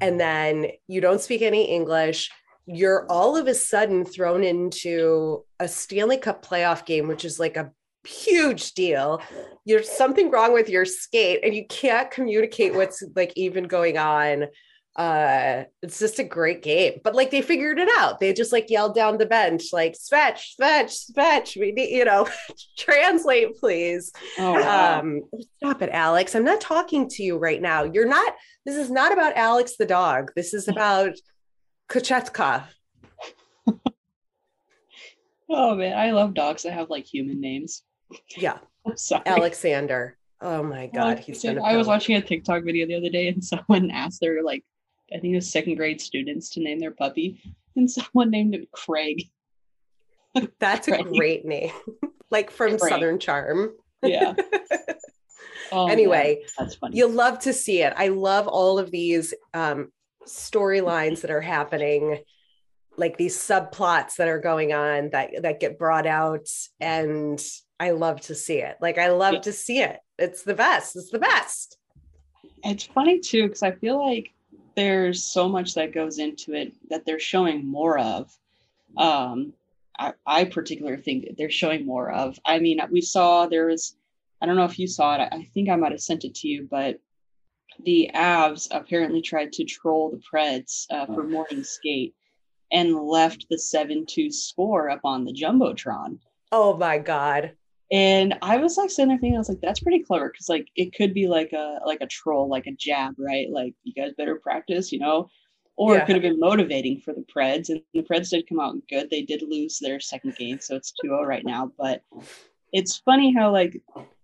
and 0.00 0.18
then 0.18 0.66
you 0.88 1.00
don't 1.00 1.20
speak 1.20 1.42
any 1.42 1.70
English. 1.70 2.30
You're 2.66 3.06
all 3.10 3.36
of 3.36 3.46
a 3.46 3.54
sudden 3.54 4.04
thrown 4.04 4.44
into 4.44 5.44
a 5.60 5.68
Stanley 5.68 6.16
Cup 6.16 6.44
playoff 6.44 6.84
game 6.84 7.08
which 7.08 7.24
is 7.24 7.38
like 7.38 7.56
a 7.56 7.70
huge 8.04 8.72
deal. 8.72 9.22
There's 9.66 9.90
something 9.90 10.30
wrong 10.30 10.52
with 10.52 10.68
your 10.68 10.84
skate 10.84 11.40
and 11.44 11.54
you 11.54 11.66
can't 11.68 12.10
communicate 12.10 12.74
what's 12.74 13.02
like 13.14 13.32
even 13.36 13.64
going 13.64 13.98
on 13.98 14.46
uh 14.96 15.64
it's 15.80 15.98
just 15.98 16.18
a 16.18 16.24
great 16.24 16.62
game. 16.62 17.00
But 17.02 17.14
like 17.14 17.30
they 17.30 17.40
figured 17.40 17.78
it 17.78 17.88
out. 17.96 18.20
They 18.20 18.32
just 18.32 18.52
like 18.52 18.68
yelled 18.68 18.94
down 18.94 19.16
the 19.16 19.26
bench 19.26 19.64
like 19.72 19.96
fetch 19.96 20.54
fetch 20.58 21.06
fetch 21.14 21.56
we 21.56 21.72
need 21.72 21.96
you 21.96 22.04
know 22.04 22.28
translate 22.78 23.56
please. 23.58 24.12
Oh, 24.38 24.52
wow. 24.52 25.00
um 25.00 25.22
stop 25.56 25.80
it 25.80 25.90
alex. 25.92 26.34
I'm 26.34 26.44
not 26.44 26.60
talking 26.60 27.08
to 27.10 27.22
you 27.22 27.38
right 27.38 27.60
now. 27.60 27.84
You're 27.84 28.08
not 28.08 28.34
this 28.66 28.76
is 28.76 28.90
not 28.90 29.12
about 29.12 29.36
alex 29.36 29.76
the 29.78 29.86
dog. 29.86 30.30
This 30.36 30.52
is 30.52 30.68
about 30.68 31.12
kachetka. 31.88 32.64
Oh 35.54 35.74
man. 35.74 35.98
I 35.98 36.12
love 36.12 36.32
dogs 36.32 36.62
that 36.62 36.72
have 36.72 36.88
like 36.88 37.04
human 37.04 37.38
names. 37.38 37.82
Yeah. 38.38 38.56
Alexander. 39.26 40.16
Oh 40.40 40.62
my 40.62 40.88
god, 40.88 41.20
he's 41.20 41.44
I 41.44 41.76
was 41.76 41.86
watching 41.86 42.16
a 42.16 42.20
TikTok 42.22 42.64
video 42.64 42.86
the 42.86 42.96
other 42.96 43.10
day 43.10 43.28
and 43.28 43.44
someone 43.44 43.90
asked 43.90 44.20
their 44.20 44.42
like 44.42 44.64
I 45.14 45.18
think 45.18 45.32
it 45.32 45.36
was 45.36 45.50
second 45.50 45.76
grade 45.76 46.00
students 46.00 46.50
to 46.50 46.60
name 46.60 46.78
their 46.78 46.90
puppy, 46.90 47.40
and 47.76 47.90
someone 47.90 48.30
named 48.30 48.54
it 48.54 48.70
Craig. 48.72 49.30
That's 50.58 50.88
Craig. 50.88 51.06
a 51.06 51.10
great 51.10 51.44
name, 51.44 51.72
like 52.30 52.50
from 52.50 52.78
Craig. 52.78 52.92
Southern 52.92 53.18
Charm. 53.18 53.72
Yeah. 54.02 54.34
Oh, 55.74 55.88
anyway, 55.88 56.40
yeah. 56.42 56.48
that's 56.58 56.74
funny. 56.74 56.98
You'll 56.98 57.10
love 57.10 57.38
to 57.40 57.54
see 57.54 57.80
it. 57.80 57.94
I 57.96 58.08
love 58.08 58.46
all 58.46 58.78
of 58.78 58.90
these 58.90 59.32
um, 59.54 59.90
storylines 60.26 61.22
that 61.22 61.30
are 61.30 61.40
happening, 61.40 62.18
like 62.98 63.16
these 63.16 63.38
subplots 63.38 64.16
that 64.16 64.28
are 64.28 64.38
going 64.38 64.74
on 64.74 65.08
that 65.10 65.30
that 65.40 65.60
get 65.60 65.78
brought 65.78 66.06
out, 66.06 66.46
and 66.78 67.42
I 67.80 67.92
love 67.92 68.20
to 68.22 68.34
see 68.34 68.58
it. 68.58 68.76
Like 68.82 68.98
I 68.98 69.08
love 69.08 69.34
yeah. 69.34 69.40
to 69.40 69.52
see 69.52 69.78
it. 69.80 69.98
It's 70.18 70.42
the 70.42 70.54
best. 70.54 70.94
It's 70.94 71.10
the 71.10 71.18
best. 71.18 71.78
It's 72.62 72.84
funny 72.84 73.20
too 73.20 73.44
because 73.44 73.62
I 73.62 73.72
feel 73.72 73.98
like 73.98 74.30
there's 74.74 75.24
so 75.24 75.48
much 75.48 75.74
that 75.74 75.94
goes 75.94 76.18
into 76.18 76.54
it 76.54 76.72
that 76.90 77.04
they're 77.04 77.20
showing 77.20 77.66
more 77.66 77.98
of. 77.98 78.36
Um, 78.96 79.52
I, 79.98 80.12
I 80.26 80.44
particularly 80.44 81.02
think 81.02 81.36
they're 81.36 81.50
showing 81.50 81.86
more 81.86 82.10
of. 82.10 82.38
I 82.44 82.58
mean, 82.58 82.80
we 82.90 83.00
saw 83.00 83.46
there 83.46 83.66
was, 83.66 83.96
I 84.40 84.46
don't 84.46 84.56
know 84.56 84.64
if 84.64 84.78
you 84.78 84.86
saw 84.86 85.14
it. 85.14 85.28
I 85.32 85.48
think 85.54 85.68
I 85.68 85.76
might 85.76 85.92
have 85.92 86.00
sent 86.00 86.24
it 86.24 86.34
to 86.36 86.48
you, 86.48 86.66
but 86.70 86.98
the 87.84 88.10
Avs 88.14 88.68
apparently 88.70 89.22
tried 89.22 89.52
to 89.54 89.64
troll 89.64 90.10
the 90.10 90.20
Preds 90.20 90.86
uh, 90.90 91.06
for 91.06 91.24
morning 91.24 91.64
skate 91.64 92.14
and 92.70 92.94
left 92.96 93.46
the 93.50 93.58
7 93.58 94.06
2 94.06 94.30
score 94.30 94.90
up 94.90 95.00
on 95.04 95.24
the 95.24 95.32
Jumbotron. 95.32 96.18
Oh 96.50 96.76
my 96.76 96.98
God. 96.98 97.52
And 97.92 98.38
I 98.40 98.56
was 98.56 98.78
like 98.78 98.90
sitting 98.90 99.10
there 99.10 99.18
thinking, 99.18 99.36
I 99.36 99.38
was 99.38 99.50
like, 99.50 99.60
that's 99.60 99.80
pretty 99.80 100.02
clever 100.02 100.30
because 100.30 100.48
like 100.48 100.66
it 100.76 100.94
could 100.96 101.12
be 101.12 101.28
like 101.28 101.52
a 101.52 101.78
like 101.84 102.00
a 102.00 102.06
troll, 102.06 102.48
like 102.48 102.66
a 102.66 102.72
jab, 102.72 103.14
right? 103.18 103.50
Like 103.50 103.74
you 103.84 103.92
guys 103.92 104.14
better 104.16 104.36
practice, 104.36 104.90
you 104.90 104.98
know. 104.98 105.28
Or 105.76 105.94
yeah. 105.94 106.02
it 106.02 106.06
could 106.06 106.16
have 106.16 106.22
been 106.22 106.40
motivating 106.40 107.00
for 107.00 107.14
the 107.14 107.24
Preds, 107.34 107.70
and 107.70 107.82
the 107.94 108.02
Preds 108.02 108.30
did 108.30 108.46
come 108.48 108.60
out 108.60 108.76
good. 108.90 109.08
They 109.10 109.22
did 109.22 109.42
lose 109.42 109.78
their 109.78 110.00
second 110.00 110.36
game, 110.36 110.58
so 110.60 110.76
it's 110.76 110.92
2-0 111.02 111.26
right 111.26 111.44
now. 111.44 111.72
But 111.78 112.02
it's 112.72 112.98
funny 112.98 113.34
how 113.34 113.52
like 113.52 113.80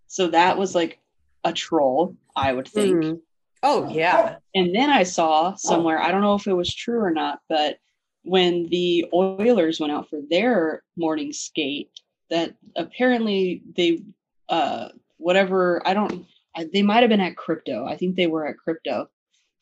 so 0.07 0.29
that 0.29 0.57
was 0.59 0.75
like 0.75 0.99
a 1.45 1.53
troll, 1.53 2.17
I 2.35 2.53
would 2.53 2.69
think. 2.69 2.97
Mm-hmm. 2.97 3.17
Oh 3.63 3.89
yeah. 3.91 4.37
And 4.55 4.75
then 4.75 4.89
I 4.89 5.03
saw 5.03 5.55
somewhere, 5.57 6.01
I 6.01 6.11
don't 6.11 6.23
know 6.23 6.35
if 6.35 6.47
it 6.47 6.55
was 6.55 6.75
true 6.75 7.01
or 7.01 7.11
not, 7.11 7.41
but 7.49 7.79
when 8.23 8.69
the 8.71 9.07
Oilers 9.13 9.81
went 9.81 9.93
out 9.93 10.09
for 10.09 10.21
their 10.31 10.83
morning 10.97 11.33
skate, 11.33 11.91
that 12.31 12.55
apparently 12.77 13.63
they 13.77 14.03
uh 14.49 14.89
whatever 15.17 15.83
I 15.87 15.95
don't 15.95 16.27
they 16.73 16.83
might 16.83 17.03
have 17.03 17.11
been 17.11 17.21
at 17.21 17.37
crypto. 17.37 17.87
I 17.87 17.97
think 17.97 18.17
they 18.17 18.27
were 18.27 18.47
at 18.47 18.59
crypto. 18.59 19.09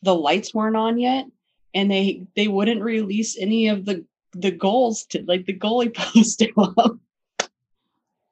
the 0.03 0.15
lights 0.15 0.55
weren't 0.55 0.77
on 0.77 0.99
yet 0.99 1.27
and 1.75 1.91
they 1.91 2.23
they 2.35 2.49
wouldn't 2.49 2.83
release 2.83 3.37
any 3.39 3.69
of 3.69 3.85
the 3.85 4.05
the 4.33 4.51
goals 4.51 5.05
to 5.07 5.23
like 5.27 5.47
the 5.47 5.57
goalie 5.57 5.95
post 5.95 6.43
up. 6.57 6.99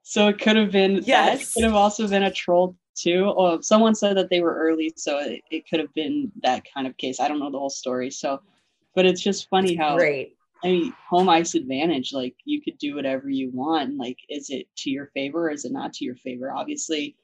so 0.02 0.28
it 0.28 0.38
could 0.38 0.56
have 0.56 0.70
been 0.70 1.02
yes. 1.04 1.38
That. 1.38 1.52
could 1.54 1.64
have 1.64 1.74
also 1.74 2.08
been 2.08 2.22
a 2.24 2.30
troll 2.30 2.76
too. 2.96 3.24
Or 3.36 3.62
someone 3.62 3.94
said 3.94 4.16
that 4.16 4.30
they 4.30 4.40
were 4.40 4.54
early, 4.54 4.92
so 4.96 5.18
it, 5.18 5.42
it 5.50 5.68
could 5.68 5.80
have 5.80 5.92
been 5.94 6.30
that 6.42 6.62
kind 6.72 6.86
of 6.86 6.96
case. 6.96 7.20
I 7.20 7.28
don't 7.28 7.38
know 7.38 7.50
the 7.50 7.58
whole 7.58 7.70
story. 7.70 8.10
So 8.10 8.40
but 8.94 9.06
it's 9.06 9.20
just 9.20 9.48
funny 9.48 9.74
how 9.74 9.96
great. 9.96 10.36
I 10.64 10.68
mean, 10.68 10.94
home 11.08 11.28
ice 11.28 11.54
advantage, 11.54 12.12
like 12.14 12.36
you 12.44 12.62
could 12.62 12.78
do 12.78 12.94
whatever 12.94 13.28
you 13.28 13.50
want. 13.52 13.98
Like, 13.98 14.18
is 14.30 14.48
it 14.48 14.66
to 14.78 14.90
your 14.90 15.06
favor 15.08 15.48
or 15.48 15.50
is 15.50 15.66
it 15.66 15.72
not 15.72 15.92
to 15.94 16.04
your 16.06 16.16
favor? 16.16 16.50
Obviously, 16.50 17.16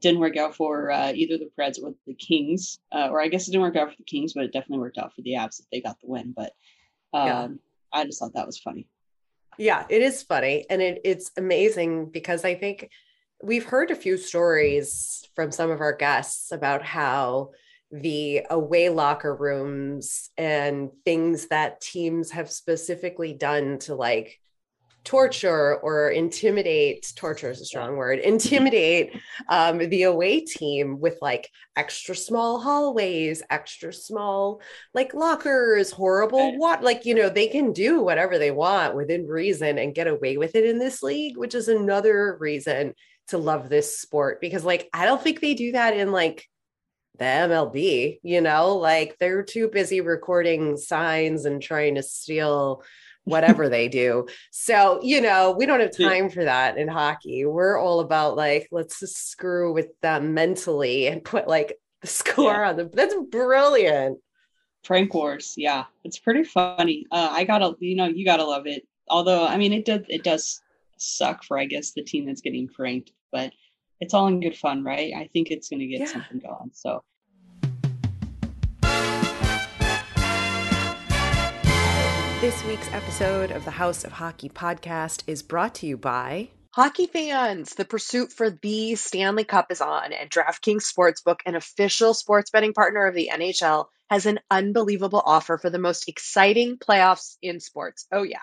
didn't 0.00 0.20
work 0.20 0.36
out 0.36 0.54
for 0.54 0.90
uh, 0.92 1.12
either 1.12 1.36
the 1.36 1.50
Preds 1.58 1.82
or 1.82 1.94
the 2.06 2.14
Kings, 2.14 2.78
uh, 2.92 3.08
or 3.10 3.20
I 3.20 3.26
guess 3.26 3.48
it 3.48 3.50
didn't 3.50 3.62
work 3.62 3.76
out 3.76 3.90
for 3.90 3.96
the 3.96 4.04
Kings, 4.04 4.34
but 4.34 4.44
it 4.44 4.52
definitely 4.52 4.78
worked 4.78 4.98
out 4.98 5.14
for 5.14 5.22
the 5.22 5.32
Avs 5.32 5.58
if 5.58 5.66
they 5.72 5.80
got 5.80 6.00
the 6.00 6.06
win. 6.06 6.32
But 6.36 6.52
um, 7.12 7.26
yeah. 7.26 7.48
I 7.92 8.04
just 8.04 8.20
thought 8.20 8.34
that 8.34 8.46
was 8.46 8.58
funny. 8.58 8.86
Yeah, 9.58 9.84
it 9.88 10.02
is 10.02 10.22
funny, 10.22 10.66
and 10.70 10.80
it, 10.80 11.00
it's 11.02 11.32
amazing 11.36 12.10
because 12.10 12.44
I 12.44 12.54
think 12.54 12.90
we've 13.42 13.64
heard 13.64 13.90
a 13.90 13.96
few 13.96 14.16
stories 14.16 15.26
from 15.34 15.50
some 15.50 15.70
of 15.70 15.80
our 15.80 15.94
guests 15.94 16.52
about 16.52 16.82
how 16.82 17.50
the 17.92 18.42
away 18.50 18.88
locker 18.88 19.34
rooms 19.34 20.30
and 20.36 20.90
things 21.04 21.48
that 21.48 21.80
teams 21.80 22.32
have 22.32 22.50
specifically 22.50 23.32
done 23.32 23.78
to 23.78 23.94
like 23.94 24.40
torture 25.06 25.76
or 25.76 26.10
intimidate 26.10 27.12
torture 27.14 27.50
is 27.50 27.60
a 27.60 27.64
strong 27.64 27.96
word 27.96 28.18
intimidate 28.18 29.16
um, 29.48 29.78
the 29.78 30.02
away 30.02 30.40
team 30.40 30.98
with 30.98 31.16
like 31.22 31.48
extra 31.76 32.14
small 32.14 32.58
hallways 32.58 33.40
extra 33.48 33.92
small 33.92 34.60
like 34.94 35.14
lockers 35.14 35.92
horrible 35.92 36.58
what 36.58 36.82
like 36.82 37.04
you 37.04 37.14
know 37.14 37.28
they 37.28 37.46
can 37.46 37.72
do 37.72 38.02
whatever 38.02 38.36
they 38.36 38.50
want 38.50 38.96
within 38.96 39.28
reason 39.28 39.78
and 39.78 39.94
get 39.94 40.08
away 40.08 40.36
with 40.36 40.56
it 40.56 40.64
in 40.64 40.80
this 40.80 41.04
league 41.04 41.36
which 41.36 41.54
is 41.54 41.68
another 41.68 42.36
reason 42.40 42.92
to 43.28 43.38
love 43.38 43.68
this 43.68 44.00
sport 44.00 44.40
because 44.40 44.64
like 44.64 44.88
i 44.92 45.04
don't 45.04 45.22
think 45.22 45.40
they 45.40 45.54
do 45.54 45.70
that 45.70 45.96
in 45.96 46.10
like 46.10 46.48
the 47.18 47.24
mlb 47.24 48.18
you 48.22 48.40
know 48.40 48.76
like 48.76 49.16
they're 49.18 49.42
too 49.42 49.68
busy 49.68 50.00
recording 50.00 50.76
signs 50.76 51.44
and 51.44 51.62
trying 51.62 51.94
to 51.94 52.02
steal 52.02 52.82
whatever 53.26 53.68
they 53.68 53.88
do. 53.88 54.26
So, 54.50 55.00
you 55.02 55.20
know, 55.20 55.54
we 55.56 55.66
don't 55.66 55.80
have 55.80 55.94
time 55.94 56.30
for 56.30 56.44
that 56.44 56.78
in 56.78 56.88
hockey. 56.88 57.44
We're 57.44 57.78
all 57.78 58.00
about 58.00 58.36
like, 58.36 58.68
let's 58.70 59.00
just 59.00 59.28
screw 59.30 59.74
with 59.74 59.88
them 60.00 60.32
mentally 60.32 61.08
and 61.08 61.22
put 61.22 61.46
like 61.46 61.78
the 62.00 62.06
score 62.06 62.54
yeah. 62.54 62.70
on 62.70 62.76
them. 62.76 62.90
That's 62.92 63.14
brilliant. 63.30 64.18
Prank 64.84 65.12
wars. 65.12 65.54
Yeah. 65.56 65.84
It's 66.04 66.18
pretty 66.18 66.44
funny. 66.44 67.06
Uh, 67.10 67.28
I 67.30 67.44
gotta, 67.44 67.74
you 67.80 67.96
know, 67.96 68.06
you 68.06 68.24
gotta 68.24 68.44
love 68.44 68.66
it. 68.66 68.86
Although, 69.08 69.46
I 69.46 69.56
mean, 69.56 69.72
it 69.72 69.84
does, 69.84 70.02
it 70.08 70.22
does 70.22 70.60
suck 70.96 71.44
for, 71.44 71.58
I 71.58 71.66
guess, 71.66 71.92
the 71.92 72.02
team 72.02 72.26
that's 72.26 72.40
getting 72.40 72.68
pranked, 72.68 73.12
but 73.30 73.52
it's 74.00 74.14
all 74.14 74.26
in 74.28 74.40
good 74.40 74.56
fun, 74.56 74.84
right? 74.84 75.12
I 75.14 75.28
think 75.32 75.50
it's 75.50 75.68
going 75.68 75.80
to 75.80 75.86
get 75.86 76.00
yeah. 76.00 76.06
something 76.06 76.40
going. 76.40 76.70
So 76.72 77.02
This 82.40 82.62
week's 82.64 82.92
episode 82.92 83.50
of 83.50 83.64
the 83.64 83.70
House 83.72 84.04
of 84.04 84.12
Hockey 84.12 84.50
podcast 84.50 85.22
is 85.26 85.42
brought 85.42 85.74
to 85.76 85.86
you 85.86 85.96
by 85.96 86.50
Hockey 86.74 87.06
fans. 87.06 87.74
The 87.74 87.86
pursuit 87.86 88.30
for 88.30 88.50
the 88.50 88.94
Stanley 88.94 89.44
Cup 89.44 89.72
is 89.72 89.80
on, 89.80 90.12
and 90.12 90.30
DraftKings 90.30 90.84
Sportsbook, 90.84 91.38
an 91.46 91.54
official 91.54 92.12
sports 92.12 92.50
betting 92.50 92.74
partner 92.74 93.06
of 93.06 93.14
the 93.14 93.30
NHL, 93.32 93.86
has 94.10 94.26
an 94.26 94.38
unbelievable 94.50 95.22
offer 95.24 95.56
for 95.56 95.70
the 95.70 95.78
most 95.78 96.08
exciting 96.08 96.76
playoffs 96.76 97.36
in 97.40 97.58
sports. 97.58 98.06
Oh, 98.12 98.22
yeah. 98.22 98.42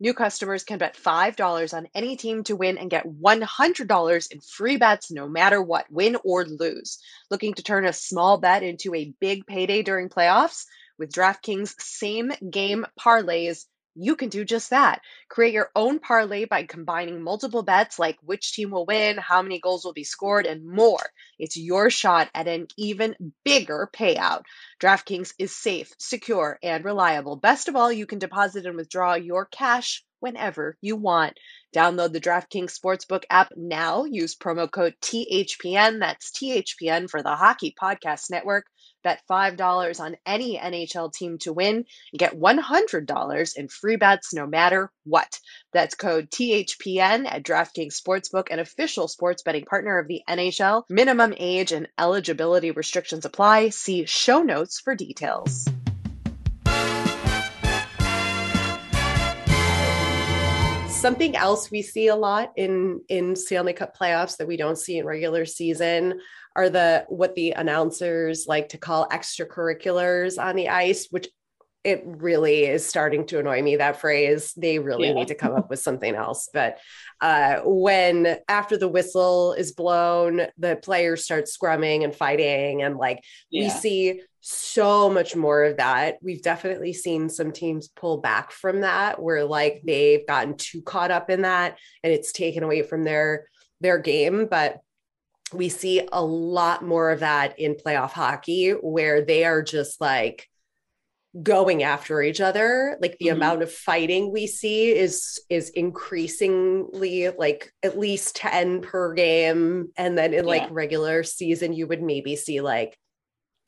New 0.00 0.14
customers 0.14 0.62
can 0.62 0.78
bet 0.78 0.96
$5 0.96 1.74
on 1.74 1.88
any 1.92 2.16
team 2.16 2.44
to 2.44 2.54
win 2.54 2.78
and 2.78 2.88
get 2.88 3.04
$100 3.04 4.30
in 4.30 4.40
free 4.40 4.76
bets 4.76 5.10
no 5.10 5.28
matter 5.28 5.60
what, 5.60 5.90
win 5.90 6.16
or 6.24 6.44
lose. 6.44 6.98
Looking 7.30 7.54
to 7.54 7.64
turn 7.64 7.84
a 7.84 7.92
small 7.92 8.38
bet 8.38 8.62
into 8.62 8.94
a 8.94 9.12
big 9.20 9.44
payday 9.44 9.82
during 9.82 10.08
playoffs? 10.08 10.66
With 10.98 11.12
DraftKings 11.12 11.74
same 11.80 12.32
game 12.48 12.86
parlays, 12.98 13.64
you 13.98 14.16
can 14.16 14.28
do 14.28 14.44
just 14.44 14.70
that. 14.70 15.00
Create 15.28 15.52
your 15.52 15.70
own 15.74 15.98
parlay 15.98 16.44
by 16.44 16.62
combining 16.64 17.22
multiple 17.22 17.62
bets 17.62 17.98
like 17.98 18.16
which 18.22 18.52
team 18.52 18.70
will 18.70 18.86
win, 18.86 19.18
how 19.18 19.42
many 19.42 19.60
goals 19.60 19.84
will 19.84 19.92
be 19.92 20.04
scored, 20.04 20.46
and 20.46 20.66
more. 20.66 21.10
It's 21.38 21.56
your 21.56 21.90
shot 21.90 22.28
at 22.34 22.48
an 22.48 22.68
even 22.76 23.14
bigger 23.44 23.88
payout. 23.94 24.42
DraftKings 24.80 25.32
is 25.38 25.54
safe, 25.54 25.92
secure, 25.98 26.58
and 26.62 26.84
reliable. 26.84 27.36
Best 27.36 27.68
of 27.68 27.76
all, 27.76 27.92
you 27.92 28.06
can 28.06 28.18
deposit 28.18 28.66
and 28.66 28.76
withdraw 28.76 29.14
your 29.14 29.46
cash 29.46 30.04
whenever 30.20 30.76
you 30.80 30.96
want. 30.96 31.38
Download 31.74 32.12
the 32.12 32.20
DraftKings 32.20 32.78
Sportsbook 32.78 33.24
app 33.30 33.52
now. 33.56 34.04
Use 34.04 34.36
promo 34.36 34.70
code 34.70 34.94
THPN. 35.02 36.00
That's 36.00 36.30
THPN 36.32 37.10
for 37.10 37.22
the 37.22 37.36
Hockey 37.36 37.74
Podcast 37.80 38.30
Network. 38.30 38.66
Bet 39.08 39.22
$5 39.30 40.00
on 40.00 40.16
any 40.26 40.58
NHL 40.58 41.10
team 41.10 41.38
to 41.38 41.54
win 41.54 41.76
and 41.76 42.18
get 42.18 42.38
$100 42.38 43.56
in 43.56 43.68
free 43.68 43.96
bets 43.96 44.34
no 44.34 44.46
matter 44.46 44.92
what. 45.04 45.40
That's 45.72 45.94
code 45.94 46.30
THPN 46.30 47.24
at 47.24 47.42
DraftKings 47.42 47.98
Sportsbook, 47.98 48.48
an 48.50 48.58
official 48.58 49.08
sports 49.08 49.42
betting 49.42 49.64
partner 49.64 49.98
of 49.98 50.08
the 50.08 50.20
NHL. 50.28 50.82
Minimum 50.90 51.32
age 51.38 51.72
and 51.72 51.88
eligibility 51.98 52.70
restrictions 52.70 53.24
apply. 53.24 53.70
See 53.70 54.04
show 54.04 54.42
notes 54.42 54.78
for 54.78 54.94
details. 54.94 55.66
Something 60.98 61.36
else 61.36 61.70
we 61.70 61.80
see 61.80 62.08
a 62.08 62.16
lot 62.16 62.52
in 62.56 63.00
in 63.08 63.36
Stanley 63.36 63.72
Cup 63.72 63.96
playoffs 63.96 64.36
that 64.36 64.48
we 64.48 64.56
don't 64.56 64.76
see 64.76 64.98
in 64.98 65.06
regular 65.06 65.46
season 65.46 66.20
are 66.56 66.68
the 66.68 67.04
what 67.08 67.36
the 67.36 67.52
announcers 67.52 68.46
like 68.48 68.70
to 68.70 68.78
call 68.78 69.08
extracurriculars 69.08 70.42
on 70.42 70.56
the 70.56 70.68
ice, 70.68 71.06
which 71.10 71.28
it 71.88 72.02
really 72.04 72.64
is 72.64 72.86
starting 72.86 73.26
to 73.26 73.38
annoy 73.38 73.62
me 73.62 73.76
that 73.76 74.00
phrase. 74.00 74.52
They 74.54 74.78
really 74.78 75.08
yeah. 75.08 75.14
need 75.14 75.28
to 75.28 75.34
come 75.34 75.54
up 75.54 75.70
with 75.70 75.80
something 75.80 76.14
else. 76.14 76.48
But 76.52 76.78
uh, 77.20 77.60
when 77.64 78.38
after 78.48 78.76
the 78.76 78.88
whistle 78.88 79.54
is 79.54 79.72
blown 79.72 80.42
the 80.56 80.76
players 80.76 81.24
start 81.24 81.46
scrumming 81.46 82.04
and 82.04 82.14
fighting 82.14 82.82
and 82.82 82.96
like 82.96 83.24
yeah. 83.50 83.64
we 83.64 83.70
see 83.70 84.20
so 84.40 85.10
much 85.10 85.34
more 85.34 85.64
of 85.64 85.78
that. 85.78 86.18
We've 86.22 86.42
definitely 86.42 86.92
seen 86.92 87.28
some 87.28 87.52
teams 87.52 87.88
pull 87.88 88.18
back 88.18 88.52
from 88.52 88.82
that 88.82 89.20
where 89.20 89.44
like 89.44 89.82
they've 89.84 90.26
gotten 90.26 90.56
too 90.56 90.80
caught 90.82 91.10
up 91.10 91.28
in 91.28 91.42
that 91.42 91.78
and 92.02 92.12
it's 92.12 92.32
taken 92.32 92.62
away 92.62 92.82
from 92.82 93.04
their 93.04 93.48
their 93.80 93.98
game. 93.98 94.46
But 94.46 94.78
we 95.52 95.68
see 95.68 96.06
a 96.12 96.22
lot 96.22 96.84
more 96.84 97.10
of 97.10 97.20
that 97.20 97.58
in 97.58 97.74
playoff 97.74 98.12
hockey 98.12 98.70
where 98.70 99.24
they 99.24 99.44
are 99.44 99.62
just 99.62 100.00
like 100.00 100.46
going 101.42 101.82
after 101.82 102.22
each 102.22 102.40
other 102.40 102.96
like 103.00 103.16
the 103.18 103.26
mm-hmm. 103.26 103.36
amount 103.36 103.62
of 103.62 103.70
fighting 103.70 104.32
we 104.32 104.46
see 104.46 104.90
is 104.90 105.40
is 105.48 105.70
increasingly 105.70 107.28
like 107.28 107.72
at 107.82 107.98
least 107.98 108.34
10 108.36 108.80
per 108.80 109.12
game 109.12 109.88
and 109.96 110.16
then 110.16 110.32
in 110.32 110.44
yeah. 110.44 110.50
like 110.50 110.70
regular 110.70 111.22
season 111.22 111.72
you 111.72 111.86
would 111.86 112.02
maybe 112.02 112.34
see 112.34 112.60
like 112.60 112.98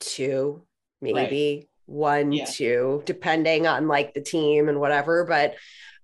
two 0.00 0.62
maybe 1.00 1.56
right. 1.58 1.68
one 1.86 2.32
yeah. 2.32 2.46
two 2.46 3.02
depending 3.04 3.66
on 3.66 3.88
like 3.88 4.14
the 4.14 4.22
team 4.22 4.68
and 4.68 4.80
whatever 4.80 5.24
but 5.24 5.54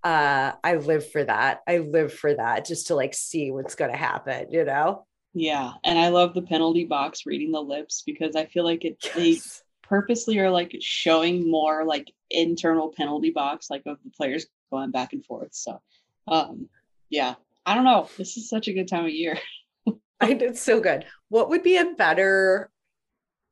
uh 0.04 0.52
i 0.62 0.76
live 0.76 1.10
for 1.10 1.24
that 1.24 1.60
i 1.66 1.78
live 1.78 2.12
for 2.12 2.34
that 2.34 2.66
just 2.66 2.88
to 2.88 2.94
like 2.94 3.14
see 3.14 3.50
what's 3.50 3.74
going 3.74 3.90
to 3.90 3.96
happen 3.96 4.46
you 4.50 4.64
know 4.64 5.06
yeah 5.32 5.72
and 5.84 5.98
i 5.98 6.08
love 6.08 6.34
the 6.34 6.42
penalty 6.42 6.84
box 6.84 7.24
reading 7.24 7.50
the 7.50 7.60
lips 7.60 8.02
because 8.04 8.36
i 8.36 8.44
feel 8.44 8.62
like 8.62 8.84
it 8.84 8.98
yes. 9.02 9.14
they 9.14 9.40
purposely 9.88 10.38
are 10.38 10.50
like 10.50 10.76
showing 10.80 11.50
more 11.50 11.84
like 11.84 12.12
internal 12.30 12.92
penalty 12.96 13.30
box 13.30 13.70
like 13.70 13.82
of 13.86 13.98
the 14.04 14.10
players 14.10 14.46
going 14.70 14.90
back 14.90 15.12
and 15.12 15.24
forth 15.24 15.54
so 15.54 15.80
um 16.28 16.68
yeah. 17.08 17.34
I 17.64 17.74
don't 17.74 17.84
know. 17.84 18.08
This 18.16 18.36
is 18.36 18.48
such 18.48 18.68
a 18.68 18.72
good 18.72 18.88
time 18.88 19.04
of 19.04 19.10
year. 19.10 19.38
I, 20.20 20.30
it's 20.32 20.62
so 20.62 20.80
good. 20.80 21.04
What 21.28 21.48
would 21.50 21.62
be 21.62 21.76
a 21.76 21.94
better 21.96 22.70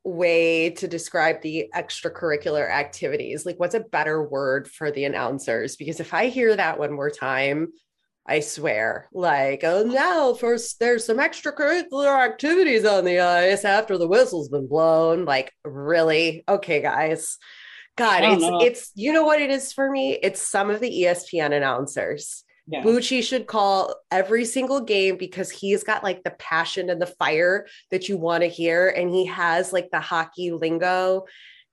way 0.05 0.71
to 0.71 0.87
describe 0.87 1.43
the 1.43 1.71
extracurricular 1.75 2.71
activities? 2.71 3.45
Like 3.45 3.59
what's 3.59 3.75
a 3.75 3.81
better 3.81 4.23
word 4.23 4.69
for 4.71 4.91
the 4.91 5.05
announcers? 5.05 5.77
Because 5.77 6.01
if 6.01 6.15
i 6.15 6.27
hear 6.27 6.55
that 6.55 6.79
one 6.79 6.93
more 6.93 7.11
time 7.11 7.73
I 8.27 8.41
swear. 8.41 9.09
Like, 9.13 9.65
oh, 9.65 9.83
now 9.83 10.33
first 10.33 10.81
there's 10.81 11.05
some 11.05 11.19
extracurricular 11.19 12.25
activities 12.25 12.85
on 12.85 13.05
the 13.05 13.21
ice 13.21 13.65
after 13.65 13.99
the 13.99 14.09
whistle's 14.09 14.49
been 14.49 14.67
blown. 14.67 15.25
Like, 15.25 15.53
really? 15.65 16.43
Okay, 16.49 16.81
guys. 16.81 17.39
God, 17.97 18.25
oh, 18.25 18.33
it's 18.33 18.43
know. 18.43 18.61
it's 18.61 18.93
you 18.95 19.13
know 19.13 19.25
what 19.25 19.41
it 19.41 19.51
is 19.51 19.73
for 19.73 19.91
me? 19.91 20.19
It's 20.23 20.41
some 20.41 20.71
of 20.71 20.81
the 20.81 20.91
ESPN 20.91 21.53
announcers. 21.53 22.45
Yeah. 22.67 22.83
Bucci 22.83 23.23
should 23.23 23.47
call 23.47 23.95
every 24.11 24.47
single 24.47 24.81
game 24.81 25.19
because 25.19 25.51
he's 25.51 25.85
got 25.85 26.03
like 26.03 26.23
the 26.25 26.31
passion 26.31 26.89
and 26.89 27.01
the 27.01 27.07
fire 27.07 27.67
that 27.91 28.09
you 28.09 28.17
want 28.17 28.43
to 28.43 28.49
hear. 28.49 28.89
And 28.89 29.11
he 29.11 29.27
has 29.27 29.71
like 29.71 29.91
the 29.91 30.01
hockey 30.01 30.51
lingo 30.51 31.27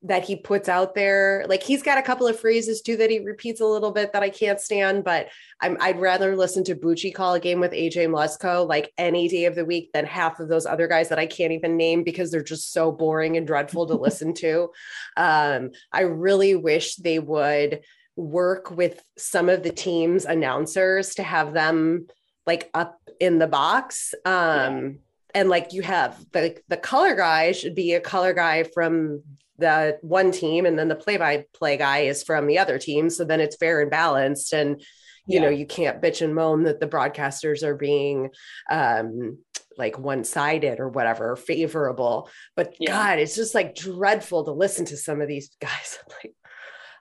that 0.04 0.24
he 0.24 0.36
puts 0.36 0.68
out 0.68 0.96
there. 0.96 1.46
Like 1.48 1.62
he's 1.62 1.84
got 1.84 2.00
a 2.00 2.02
couple 2.02 2.26
of 2.26 2.40
phrases 2.40 2.82
too 2.82 2.98
that 2.98 3.12
he 3.12 3.20
repeats 3.20 3.62
a 3.62 3.66
little 3.66 3.92
bit 3.92 4.14
that 4.14 4.24
I 4.24 4.30
can't 4.30 4.60
stand, 4.60 5.04
but 5.04 5.28
I'm, 5.62 5.78
I'd 5.80 6.00
rather 6.00 6.36
listen 6.36 6.64
to 6.66 6.76
Bucci 6.76 7.14
call 7.14 7.36
a 7.36 7.40
game 7.40 7.60
with 7.60 7.72
AJ 7.72 8.08
Mleczko 8.08 8.68
like 8.68 8.92
any 8.98 9.28
day 9.28 9.46
of 9.46 9.54
the 9.54 9.66
week 9.66 9.92
than 9.94 10.06
half 10.06 10.40
of 10.40 10.50
those 10.50 10.66
other 10.66 10.88
guys 10.88 11.10
that 11.10 11.20
I 11.20 11.28
can't 11.28 11.54
even 11.54 11.78
name 11.78 12.04
because 12.04 12.32
they're 12.32 12.44
just 12.44 12.74
so 12.74 12.92
boring 12.92 13.38
and 13.38 13.46
dreadful 13.46 13.86
to 13.88 13.96
listen 13.96 14.34
to. 14.36 14.70
Um, 15.18 15.72
I 15.92 16.02
really 16.02 16.56
wish 16.56 16.96
they 16.96 17.20
would 17.20 17.82
work 18.16 18.72
with 18.72 19.04
some 19.18 19.50
of 19.50 19.62
the 19.62 19.72
team's 19.72 20.26
announcers 20.26 21.16
to 21.16 21.24
have 21.24 21.54
them 21.54 22.08
like 22.48 22.70
up 22.74 23.00
in 23.20 23.40
the 23.40 23.48
box. 23.48 24.14
Um, 24.26 24.34
yeah. 24.34 24.90
And 25.34 25.50
like 25.50 25.74
you 25.74 25.82
have 25.82 26.26
the 26.32 26.58
the 26.70 26.78
color 26.78 27.16
guy 27.16 27.52
should 27.52 27.76
be 27.76 27.94
a 27.94 28.02
color 28.02 28.34
guy 28.34 28.64
from 28.64 29.24
the 29.62 29.97
one 30.02 30.32
team 30.32 30.65
and 30.65 30.78
then 30.78 30.88
the 30.88 30.95
play-by-play 30.95 31.78
guy 31.78 32.00
is 32.00 32.24
from 32.24 32.47
the 32.47 32.60
other 32.60 32.78
team. 32.78 33.10
So 33.10 33.24
then 33.24 33.39
it's 33.39 33.56
fair 33.56 33.82
and 33.82 33.89
balanced 33.89 34.54
and 34.54 34.82
you 35.28 35.36
yeah. 35.36 35.41
know 35.41 35.50
you 35.50 35.65
can't 35.65 36.02
bitch 36.02 36.21
and 36.21 36.34
moan 36.34 36.63
that 36.63 36.80
the 36.80 36.88
broadcasters 36.88 37.63
are 37.63 37.76
being 37.76 38.32
um 38.69 39.38
like 39.78 39.97
one-sided 39.97 40.80
or 40.80 40.89
whatever 40.89 41.36
favorable. 41.36 42.30
But 42.56 42.76
yeah. 42.80 42.91
god 42.91 43.19
it's 43.19 43.36
just 43.36 43.56
like 43.56 43.76
dreadful 43.76 44.45
to 44.45 44.52
listen 44.52 44.86
to 44.86 44.97
some 44.97 45.21
of 45.21 45.28
these 45.28 45.56
guys. 45.62 46.00
Like 46.10 46.34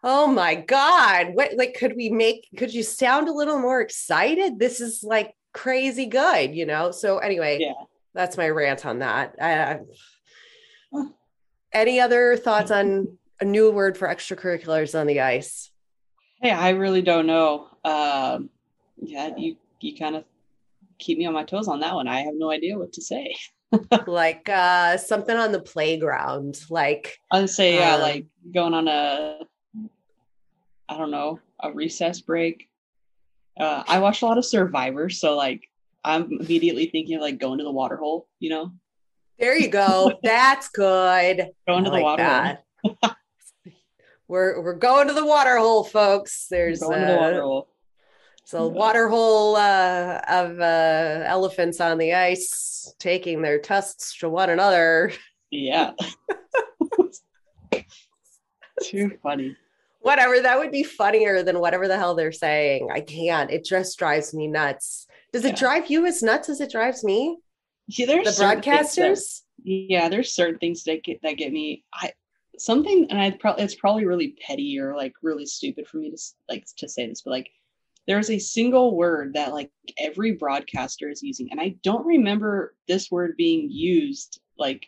oh 0.03 0.27
my 0.29 0.55
god 0.55 1.31
what 1.35 1.55
like 1.57 1.75
could 1.75 1.95
we 1.95 2.09
make 2.09 2.49
could 2.57 2.73
you 2.73 2.83
sound 2.83 3.29
a 3.29 3.33
little 3.33 3.59
more 3.59 3.81
excited? 3.81 4.59
This 4.59 4.81
is 4.81 5.03
like 5.03 5.35
crazy 5.53 6.07
good 6.07 6.55
you 6.55 6.67
know? 6.67 6.91
So 6.91 7.19
anyway 7.19 7.59
yeah. 7.61 7.73
that's 8.15 8.37
my 8.37 8.49
rant 8.49 8.87
on 8.87 9.01
that. 9.01 9.35
I, 9.41 9.79
any 11.73 12.01
other 12.01 12.37
thoughts 12.37 12.71
on 12.71 13.19
a 13.41 13.45
new 13.45 13.71
word 13.71 13.97
for 13.97 14.09
extracurriculars 14.09 14.99
on 14.99 15.07
the 15.07 15.21
ice? 15.21 15.71
Hey, 16.41 16.51
I 16.51 16.71
really 16.71 17.03
don't 17.03 17.27
know. 17.27 17.69
Um, 17.85 18.51
yeah, 18.97 19.31
you 19.37 19.57
you 19.81 19.97
kind 19.97 20.17
of 20.17 20.25
keep 20.99 21.19
me 21.19 21.27
on 21.27 21.35
my 21.35 21.45
toes 21.45 21.69
on 21.69 21.81
that 21.81 21.95
one. 21.95 22.09
I 22.09 22.21
have 22.21 22.35
no 22.35 22.51
idea 22.51 22.79
what 22.79 22.93
to 22.95 23.03
say. 23.03 23.35
like 24.07 24.49
uh 24.49 24.97
something 24.97 25.37
on 25.37 25.53
the 25.53 25.61
playground, 25.61 26.61
like 26.71 27.19
I'd 27.31 27.49
say 27.49 27.77
yeah, 27.77 27.95
um, 27.95 28.01
like 28.01 28.27
going 28.53 28.75
on 28.75 28.89
a 28.89 29.39
I 30.89 30.99
don't 30.99 31.13
know, 31.13 31.39
a 31.61 31.73
recess 31.73 32.21
break. 32.21 32.69
Uh, 33.59 33.85
I 33.87 34.01
watch 34.01 34.23
a 34.23 34.27
lot 34.27 34.39
of 34.39 34.45
Survivor, 34.45 35.09
so 35.09 35.37
like 35.37 35.71
I'm 36.05 36.33
immediately 36.41 36.87
thinking 36.87 37.17
of 37.17 37.23
like 37.23 37.39
going 37.39 37.59
to 37.59 37.65
the 37.65 37.71
water 37.71 37.97
hole, 37.97 38.27
you 38.39 38.51
know? 38.51 38.73
There 39.41 39.57
you 39.57 39.69
go. 39.69 40.13
That's 40.23 40.69
good. 40.69 41.49
Going 41.67 41.85
to 41.85 41.91
the 41.91 42.03
water 42.03 42.59
hole. 42.85 42.97
we're 44.29 44.63
we're 44.63 44.75
going 44.75 45.09
to 45.09 45.15
the 45.15 45.25
water 45.25 45.57
hole, 45.57 45.83
folks. 45.83 46.47
There's 46.51 46.81
going 46.81 47.03
uh, 47.03 47.13
the 47.13 47.17
water 47.17 47.41
hole. 47.41 47.69
It's 48.43 48.53
a 48.53 48.67
water 48.67 49.09
hole 49.09 49.57
uh, 49.57 50.21
of 50.29 50.61
uh, 50.61 51.23
elephants 51.25 51.81
on 51.81 51.97
the 51.97 52.15
ice 52.15 52.95
taking 52.99 53.41
their 53.41 53.59
tusks 53.59 54.19
to 54.19 54.29
one 54.29 54.51
another. 54.51 55.13
Yeah. 55.51 55.93
Too 58.83 59.19
funny. 59.23 59.57
Whatever. 60.01 60.41
That 60.41 60.59
would 60.59 60.73
be 60.73 60.83
funnier 60.83 61.43
than 61.43 61.61
whatever 61.61 61.89
the 61.89 61.97
hell 61.97 62.15
they're 62.15 62.33
saying. 62.33 62.91
I 62.93 63.01
can't. 63.01 63.51
It 63.51 63.65
just 63.65 63.99
drives 63.99 64.35
me 64.35 64.49
nuts. 64.49 65.07
Does 65.33 65.45
yeah. 65.45 65.51
it 65.51 65.57
drive 65.57 65.91
you 65.91 66.07
as 66.07 66.23
nuts 66.23 66.49
as 66.49 66.61
it 66.61 66.71
drives 66.71 67.05
me? 67.05 67.39
Yeah, 67.91 68.07
there's 68.07 68.37
the 68.37 68.45
broadcasters. 68.45 69.43
That, 69.65 69.71
yeah, 69.71 70.09
there's 70.09 70.33
certain 70.33 70.59
things 70.59 70.85
that 70.85 71.03
get 71.03 71.23
that 71.23 71.37
get 71.37 71.53
me. 71.53 71.85
I 71.93 72.13
something, 72.59 73.07
and 73.11 73.21
I 73.21 73.31
probably 73.33 73.65
it's 73.65 73.75
probably 73.75 74.05
really 74.05 74.37
petty 74.47 74.79
or 74.79 74.95
like 74.95 75.15
really 75.23 75.47
stupid 75.47 75.89
for 75.89 75.97
me 75.97 76.11
to 76.11 76.19
like 76.49 76.67
to 76.79 76.89
say 76.89 77.07
this, 77.07 77.23
but 77.23 77.33
like 77.33 77.51
there's 78.07 78.31
a 78.31 78.39
single 78.39 78.97
word 78.97 79.35
that 79.35 79.53
like 79.53 79.71
every 79.99 80.33
broadcaster 80.33 81.09
is 81.09 81.23
using, 81.23 81.49
and 81.51 81.61
I 81.61 81.77
don't 81.83 82.07
remember 82.07 82.75
this 82.87 83.11
word 83.11 83.37
being 83.37 83.71
used 83.71 84.41
like 84.59 84.87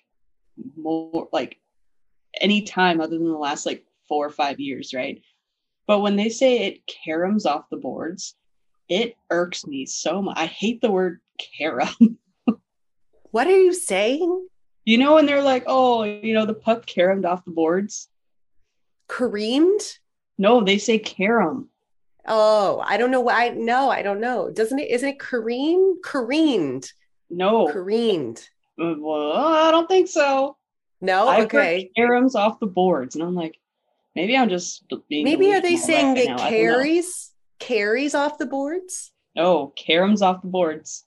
more 0.77 1.29
like 1.33 1.59
any 2.41 2.63
time 2.63 3.01
other 3.01 3.19
than 3.19 3.31
the 3.31 3.37
last 3.37 3.67
like 3.67 3.85
four 4.09 4.27
or 4.27 4.31
five 4.31 4.61
years, 4.61 4.95
right? 4.95 5.23
But 5.87 6.01
when 6.01 6.17
they 6.17 6.29
say 6.29 6.61
it 6.61 6.83
caroms 6.87 7.47
off 7.47 7.69
the 7.71 7.77
boards, 7.77 8.37
it 8.89 9.17
irks 9.31 9.67
me 9.67 9.87
so 9.87 10.23
much. 10.23 10.37
I 10.39 10.47
hate 10.47 10.81
the 10.81 10.91
word 10.91 11.21
carom. 11.59 12.19
What 13.33 13.47
are 13.49 13.59
you 13.59 13.75
saying? 13.75 14.47
You 14.85 14.99
know, 14.99 15.15
when 15.15 15.27
they're 15.27 15.43
like, 15.43 15.65
oh, 15.67 16.05
you 16.05 16.35
know, 16.35 16.47
the 16.47 16.55
puck 16.55 16.87
caromed 16.87 17.25
off 17.25 17.45
the 17.45 17.51
boards. 17.51 18.09
Careened? 19.09 19.81
No, 20.39 20.63
they 20.63 20.79
say 20.79 20.99
carom. 20.99 21.69
Oh, 22.27 22.83
I 22.85 22.99
don't 22.99 23.11
know 23.11 23.21
why. 23.21 23.49
No, 23.49 23.91
I 23.91 24.03
don't 24.03 24.21
know. 24.21 24.51
Doesn't 24.51 24.79
it? 24.79 24.91
Isn't 24.91 25.09
it 25.09 25.19
careen? 25.19 26.01
Careened. 26.03 26.93
No. 27.31 27.69
Careened. 27.73 28.49
Uh, 28.81 28.95
well, 28.99 29.33
I 29.33 29.71
don't 29.71 29.89
think 29.89 30.09
so. 30.09 30.57
No. 31.01 31.29
I've 31.29 31.45
okay. 31.47 31.91
Caroms 31.99 32.35
off 32.35 32.61
the 32.61 32.67
boards, 32.67 33.15
and 33.15 33.25
I'm 33.25 33.35
like, 33.35 33.59
maybe 34.15 34.37
I'm 34.37 34.49
just 34.49 34.85
being. 35.09 35.25
Maybe 35.25 35.53
are 35.53 35.61
they 35.61 35.77
saying 35.77 36.17
it 36.17 36.39
carries 36.39 37.33
carries 37.59 38.15
off 38.15 38.39
the 38.39 38.47
boards? 38.47 39.11
No, 39.35 39.73
caroms 39.77 40.21
off 40.21 40.43
the 40.43 40.49
boards. 40.49 41.05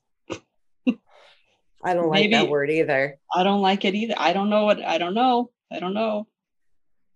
I 1.86 1.94
don't 1.94 2.10
like 2.10 2.22
Maybe, 2.22 2.34
that 2.34 2.50
word 2.50 2.72
either. 2.72 3.18
I 3.34 3.44
don't 3.44 3.62
like 3.62 3.86
it 3.86 3.94
either. 3.94 4.16
I 4.18 4.34
don't 4.34 4.50
know 4.50 4.66
what 4.66 4.84
I 4.84 4.98
don't 4.98 5.14
know. 5.14 5.52
I 5.72 5.80
don't 5.80 5.94
know. 5.94 6.28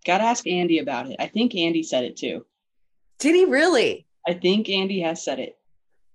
Gotta 0.06 0.24
ask 0.24 0.46
Andy 0.46 0.78
about 0.78 1.10
it. 1.10 1.16
I 1.18 1.26
think 1.26 1.54
Andy 1.54 1.82
said 1.82 2.04
it 2.04 2.16
too. 2.16 2.46
Did 3.18 3.34
he 3.34 3.44
really? 3.44 4.06
I 4.26 4.34
think 4.34 4.68
Andy 4.68 5.00
has 5.00 5.24
said 5.24 5.40
it. 5.40 5.56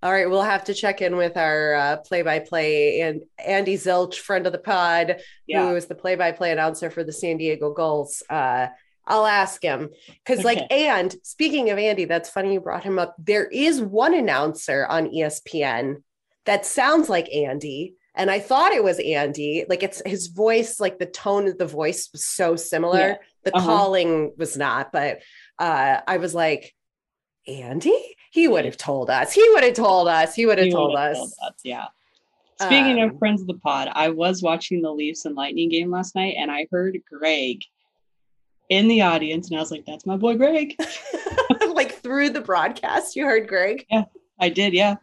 All 0.02 0.12
right, 0.12 0.28
we'll 0.28 0.42
have 0.42 0.64
to 0.64 0.74
check 0.74 1.02
in 1.02 1.16
with 1.16 1.36
our 1.36 1.74
uh, 1.74 1.96
play-by-play 1.96 3.00
and 3.00 3.22
Andy 3.44 3.76
Zilch, 3.76 4.16
friend 4.16 4.46
of 4.46 4.52
the 4.52 4.58
pod, 4.58 5.20
yeah. 5.46 5.66
who 5.66 5.74
is 5.74 5.86
the 5.86 5.94
play-by-play 5.94 6.52
announcer 6.52 6.90
for 6.90 7.02
the 7.02 7.12
San 7.12 7.38
Diego 7.38 7.72
Gulls. 7.72 8.22
Uh, 8.28 8.68
I'll 9.06 9.26
ask 9.26 9.62
him 9.62 9.90
because, 10.06 10.40
okay. 10.40 10.60
like, 10.60 10.66
and 10.70 11.14
speaking 11.22 11.70
of 11.70 11.78
Andy, 11.78 12.04
that's 12.04 12.28
funny 12.28 12.52
you 12.52 12.60
brought 12.60 12.84
him 12.84 12.98
up. 12.98 13.16
There 13.18 13.46
is 13.46 13.80
one 13.80 14.14
announcer 14.14 14.86
on 14.86 15.10
ESPN 15.10 16.02
that 16.44 16.64
sounds 16.64 17.08
like 17.08 17.32
Andy, 17.34 17.95
and 18.16 18.30
I 18.30 18.40
thought 18.40 18.72
it 18.72 18.82
was 18.82 18.98
Andy. 18.98 19.64
Like 19.68 19.82
it's 19.82 20.02
his 20.04 20.28
voice, 20.28 20.80
like 20.80 20.98
the 20.98 21.06
tone 21.06 21.46
of 21.46 21.58
the 21.58 21.66
voice 21.66 22.08
was 22.12 22.26
so 22.26 22.56
similar. 22.56 22.98
Yeah. 22.98 23.16
The 23.44 23.56
uh-huh. 23.56 23.66
calling 23.66 24.32
was 24.36 24.56
not, 24.56 24.90
but 24.90 25.20
uh, 25.58 26.00
I 26.06 26.16
was 26.16 26.34
like, 26.34 26.74
Andy? 27.46 28.16
He 28.30 28.48
would 28.48 28.64
have 28.64 28.76
told 28.76 29.08
us. 29.10 29.32
He 29.32 29.46
would 29.50 29.62
have 29.62 29.74
told 29.74 30.08
us. 30.08 30.34
He 30.34 30.46
would 30.46 30.58
have 30.58 30.72
told, 30.72 30.96
us. 30.96 31.16
told 31.16 31.32
us. 31.42 31.54
Yeah. 31.62 31.86
Speaking 32.60 33.02
um, 33.02 33.10
of 33.10 33.18
friends 33.18 33.42
of 33.42 33.46
the 33.46 33.54
pod, 33.54 33.88
I 33.92 34.08
was 34.08 34.42
watching 34.42 34.80
the 34.80 34.90
Leafs 34.90 35.26
and 35.26 35.34
Lightning 35.34 35.68
game 35.68 35.90
last 35.90 36.14
night 36.14 36.36
and 36.38 36.50
I 36.50 36.66
heard 36.70 36.98
Greg 37.10 37.62
in 38.70 38.88
the 38.88 39.02
audience 39.02 39.48
and 39.48 39.58
I 39.58 39.60
was 39.60 39.70
like, 39.70 39.84
that's 39.86 40.06
my 40.06 40.16
boy 40.16 40.36
Greg. 40.36 40.74
like 41.74 41.92
through 41.92 42.30
the 42.30 42.40
broadcast, 42.40 43.14
you 43.14 43.26
heard 43.26 43.46
Greg? 43.46 43.84
Yeah, 43.90 44.04
I 44.40 44.48
did. 44.48 44.72
Yeah. 44.72 44.96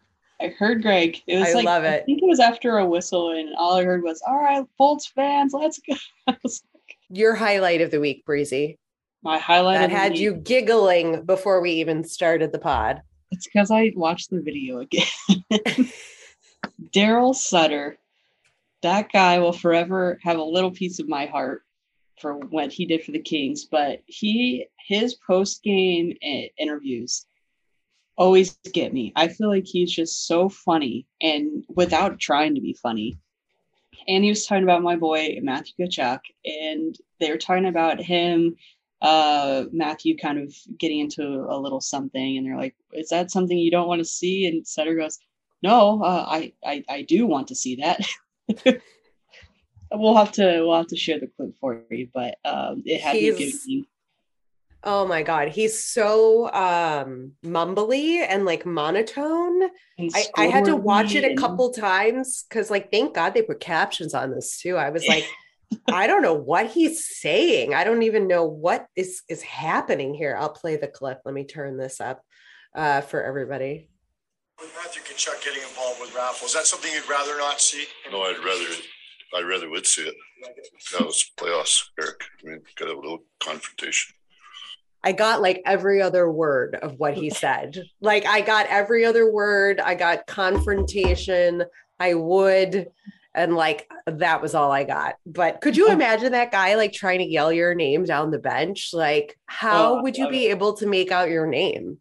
I 0.43 0.49
heard 0.49 0.81
Greg. 0.81 1.21
It 1.25 1.37
was 1.37 1.49
I 1.49 1.53
like 1.53 1.65
love 1.65 1.83
it. 1.85 2.01
I 2.01 2.05
think 2.05 2.21
it 2.21 2.27
was 2.27 2.41
after 2.41 2.77
a 2.77 2.85
whistle, 2.85 3.31
and 3.31 3.55
all 3.57 3.77
I 3.77 3.85
heard 3.85 4.03
was, 4.03 4.21
"All 4.27 4.35
right, 4.35 4.65
Bolts 4.77 5.07
fans, 5.07 5.53
let's 5.53 5.79
go." 5.79 5.95
like, 6.27 6.97
Your 7.09 7.33
highlight 7.33 7.79
of 7.79 7.91
the 7.91 8.01
week, 8.01 8.25
Breezy. 8.25 8.77
My 9.23 9.39
highlight 9.39 9.79
that 9.79 9.89
had 9.89 10.17
you 10.17 10.33
giggling 10.33 11.23
before 11.23 11.61
we 11.61 11.71
even 11.71 12.03
started 12.03 12.51
the 12.51 12.59
pod. 12.59 13.01
It's 13.31 13.47
because 13.47 13.71
I 13.71 13.93
watched 13.95 14.31
the 14.31 14.41
video 14.41 14.79
again. 14.79 15.07
Daryl 16.93 17.33
Sutter, 17.33 17.97
that 18.81 19.13
guy 19.13 19.39
will 19.39 19.53
forever 19.53 20.19
have 20.23 20.37
a 20.37 20.43
little 20.43 20.71
piece 20.71 20.99
of 20.99 21.07
my 21.07 21.25
heart 21.25 21.63
for 22.19 22.35
what 22.35 22.73
he 22.73 22.85
did 22.85 23.01
for 23.05 23.13
the 23.13 23.19
Kings. 23.19 23.63
But 23.63 24.03
he 24.07 24.65
his 24.87 25.15
post 25.25 25.63
game 25.63 26.17
interviews 26.57 27.25
always 28.15 28.57
get 28.73 28.93
me. 28.93 29.11
I 29.15 29.27
feel 29.27 29.49
like 29.49 29.65
he's 29.65 29.91
just 29.91 30.27
so 30.27 30.49
funny 30.49 31.07
and 31.21 31.63
without 31.69 32.19
trying 32.19 32.55
to 32.55 32.61
be 32.61 32.73
funny. 32.73 33.17
And 34.07 34.23
he 34.23 34.29
was 34.29 34.45
talking 34.45 34.63
about 34.63 34.83
my 34.83 34.95
boy 34.95 35.39
Matthew 35.41 35.73
Tkachuk, 35.79 36.19
and 36.45 36.97
they 37.19 37.31
were 37.31 37.37
talking 37.37 37.67
about 37.67 38.01
him, 38.01 38.55
uh, 39.01 39.65
Matthew 39.71 40.17
kind 40.17 40.39
of 40.39 40.53
getting 40.77 40.99
into 40.99 41.23
a 41.23 41.57
little 41.57 41.79
something, 41.79 42.37
and 42.37 42.45
they're 42.45 42.57
like, 42.57 42.75
"Is 42.91 43.09
that 43.09 43.31
something 43.31 43.57
you 43.57 43.71
don't 43.71 43.87
want 43.87 43.99
to 43.99 44.05
see?" 44.05 44.45
And 44.45 44.67
Sutter 44.67 44.95
goes, 44.95 45.19
"No, 45.61 46.03
uh, 46.03 46.25
I, 46.27 46.53
I 46.65 46.83
I 46.89 47.01
do 47.03 47.27
want 47.27 47.47
to 47.49 47.55
see 47.55 47.75
that." 47.77 48.01
we'll 49.91 50.15
have 50.15 50.31
to 50.33 50.61
we'll 50.61 50.75
have 50.75 50.87
to 50.87 50.97
share 50.97 51.19
the 51.19 51.27
clip 51.27 51.55
for 51.59 51.83
you, 51.91 52.09
but 52.13 52.37
um, 52.43 52.81
it 52.85 52.99
had 52.99 53.15
he's, 53.15 53.39
me 53.39 53.45
giving 53.45 53.85
Oh 54.85 55.07
my 55.07 55.23
god, 55.23 55.49
he's 55.49 55.83
so 55.83 56.51
um 56.53 57.33
mumbly 57.43 58.25
and 58.27 58.45
like 58.45 58.65
monotone. 58.65 59.69
And 59.97 60.11
I, 60.13 60.25
I 60.35 60.45
had 60.47 60.65
to 60.65 60.75
watch 60.75 61.15
it 61.15 61.23
a 61.23 61.35
couple 61.35 61.71
times 61.71 62.45
because 62.47 62.69
like 62.69 62.91
thank 62.91 63.13
God 63.13 63.33
they 63.33 63.41
put 63.41 63.59
captions 63.59 64.13
on 64.13 64.31
this 64.31 64.59
too. 64.59 64.75
I 64.75 64.89
was 64.89 65.07
like, 65.07 65.25
I 65.91 66.07
don't 66.07 66.21
know 66.21 66.33
what 66.33 66.67
he's 66.67 67.05
saying. 67.05 67.73
I 67.73 67.83
don't 67.83 68.03
even 68.03 68.27
know 68.27 68.45
what 68.45 68.87
is 68.95 69.21
is 69.29 69.41
happening 69.41 70.13
here. 70.13 70.35
I'll 70.37 70.49
play 70.49 70.75
the 70.75 70.87
clip. 70.87 71.21
Let 71.23 71.33
me 71.33 71.45
turn 71.45 71.77
this 71.77 72.01
up 72.01 72.21
uh, 72.75 73.01
for 73.01 73.23
everybody. 73.23 73.89
With 74.59 74.73
Matthew 74.75 75.01
Tkachuk 75.01 75.43
getting 75.43 75.63
involved 75.63 75.99
with 75.99 76.13
raffles, 76.15 76.51
is 76.51 76.55
that 76.55 76.65
something 76.65 76.91
you'd 76.93 77.09
rather 77.09 77.37
not 77.37 77.59
see? 77.59 77.85
No, 78.11 78.21
I'd 78.21 78.37
rather, 78.37 78.75
I 79.35 79.41
rather 79.41 79.69
would 79.69 79.87
see 79.87 80.03
it. 80.03 80.15
That 80.91 81.05
was 81.05 81.31
playoffs, 81.37 81.85
Eric. 81.99 82.21
I 82.43 82.49
mean, 82.49 82.61
got 82.75 82.89
a 82.89 82.95
little 82.95 83.23
confrontation. 83.39 84.13
I 85.03 85.11
got 85.11 85.41
like 85.41 85.61
every 85.65 86.01
other 86.01 86.31
word 86.31 86.75
of 86.81 86.93
what 86.97 87.13
he 87.13 87.29
said. 87.29 87.83
like 88.01 88.25
I 88.25 88.41
got 88.41 88.67
every 88.67 89.05
other 89.05 89.31
word. 89.31 89.79
I 89.79 89.95
got 89.95 90.27
confrontation. 90.27 91.63
I 91.99 92.13
would. 92.13 92.87
And 93.35 93.55
like 93.55 93.89
that 94.05 94.41
was 94.41 94.53
all 94.55 94.71
I 94.71 94.83
got. 94.83 95.15
But 95.25 95.61
could 95.61 95.75
you 95.75 95.87
oh. 95.89 95.91
imagine 95.91 96.31
that 96.33 96.51
guy 96.51 96.75
like 96.75 96.93
trying 96.93 97.19
to 97.19 97.25
yell 97.25 97.51
your 97.51 97.73
name 97.73 98.05
down 98.05 98.31
the 98.31 98.39
bench? 98.39 98.91
Like, 98.93 99.37
how 99.47 99.95
Oh, 99.95 100.03
would 100.03 100.17
you 100.17 100.29
be 100.29 100.47
it. 100.47 100.51
able 100.51 100.73
to 100.77 100.85
make 100.87 101.11
out 101.11 101.29
your 101.29 101.47
name? 101.47 101.97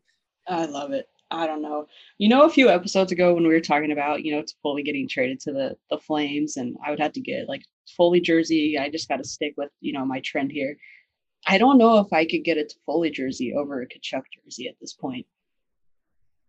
I 0.47 0.67
love 0.67 0.93
it. 0.93 1.07
I 1.31 1.47
don't 1.47 1.63
know. 1.63 1.87
You 2.19 2.29
know, 2.29 2.43
a 2.43 2.51
few 2.51 2.69
episodes 2.69 3.11
ago 3.11 3.33
when 3.33 3.45
we 3.45 3.55
were 3.55 3.61
talking 3.61 3.91
about, 3.93 4.23
you 4.23 4.33
know, 4.37 4.45
Foley 4.63 4.83
getting 4.83 5.09
traded 5.09 5.41
to 5.41 5.53
the 5.53 5.77
the 5.91 5.99
Flames, 5.99 6.59
and 6.59 6.77
I 6.85 6.91
would 6.91 7.01
have 7.01 7.13
to 7.15 7.21
get 7.21 7.49
like 7.49 7.63
Foley 7.97 8.21
jersey. 8.21 8.77
I 8.79 8.91
just 8.91 9.09
got 9.09 9.17
to 9.17 9.25
stick 9.25 9.55
with, 9.57 9.71
you 9.81 9.95
know, 9.95 10.05
my 10.05 10.21
trend 10.21 10.53
here. 10.53 10.77
I 11.47 11.59
don't 11.59 11.79
know 11.79 11.99
if 11.99 12.13
I 12.13 12.25
could 12.25 12.45
get 12.45 12.57
a 12.59 12.69
Foley 12.87 13.11
jersey 13.11 13.55
over 13.55 13.83
a 13.83 13.87
Tkachuk 13.87 14.23
jersey 14.45 14.69
at 14.69 14.75
this 14.81 14.93
point. 14.93 15.27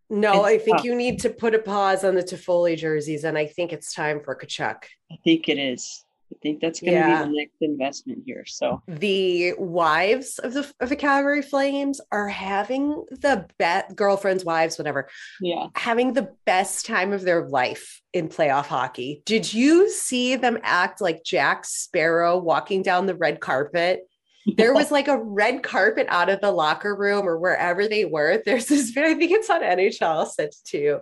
No, 0.09 0.45
It's 0.45 0.61
I 0.61 0.63
think 0.63 0.77
tough. 0.77 0.85
you 0.85 0.95
need 0.95 1.19
to 1.21 1.29
put 1.29 1.55
a 1.55 1.59
pause 1.59 2.03
on 2.03 2.13
the 2.15 2.21
Toffoli 2.21 2.77
jerseys, 2.77 3.23
and 3.23 3.37
I 3.37 3.47
think 3.47 3.73
it's 3.73 3.93
time 3.93 4.19
for 4.23 4.35
Tkachuk. 4.35 4.83
I 5.11 5.15
think 5.23 5.49
it 5.49 5.57
is. 5.57 6.05
I 6.31 6.35
think 6.41 6.61
that's 6.61 6.79
going 6.81 6.93
to 6.93 6.99
Yeah. 6.99 7.23
be 7.23 7.29
the 7.29 7.35
next 7.37 7.55
investment 7.61 8.23
here. 8.25 8.43
So 8.45 8.81
the 8.87 9.53
wives 9.57 10.39
of 10.39 10.53
the 10.53 10.71
of 10.79 10.89
the 10.89 10.95
Calgary 10.95 11.41
Flames 11.43 12.01
are 12.11 12.27
having 12.27 13.05
the 13.11 13.47
best 13.59 13.95
girlfriends, 13.95 14.43
wives, 14.43 14.77
whatever, 14.77 15.09
yeah, 15.41 15.67
having 15.75 16.13
the 16.13 16.35
best 16.45 16.85
time 16.87 17.13
of 17.13 17.21
their 17.21 17.47
life 17.47 18.01
in 18.13 18.29
playoff 18.29 18.65
hockey. 18.65 19.21
Did 19.25 19.51
you 19.53 19.89
see 19.89 20.35
them 20.35 20.57
act 20.63 21.01
like 21.01 21.23
Jack 21.23 21.65
Sparrow 21.65 22.37
walking 22.39 22.81
down 22.81 23.05
the 23.05 23.15
red 23.15 23.39
carpet? 23.39 24.07
there 24.45 24.73
was 24.73 24.91
like 24.91 25.07
a 25.07 25.17
red 25.17 25.63
carpet 25.63 26.07
out 26.09 26.29
of 26.29 26.41
the 26.41 26.51
locker 26.51 26.95
room 26.95 27.27
or 27.27 27.37
wherever 27.37 27.87
they 27.87 28.05
were. 28.05 28.41
There's 28.45 28.67
this, 28.67 28.95
I 28.97 29.13
think 29.13 29.31
it's 29.31 29.49
on 29.49 29.61
NHL 29.61 30.27
set 30.27 30.53
too. 30.65 30.99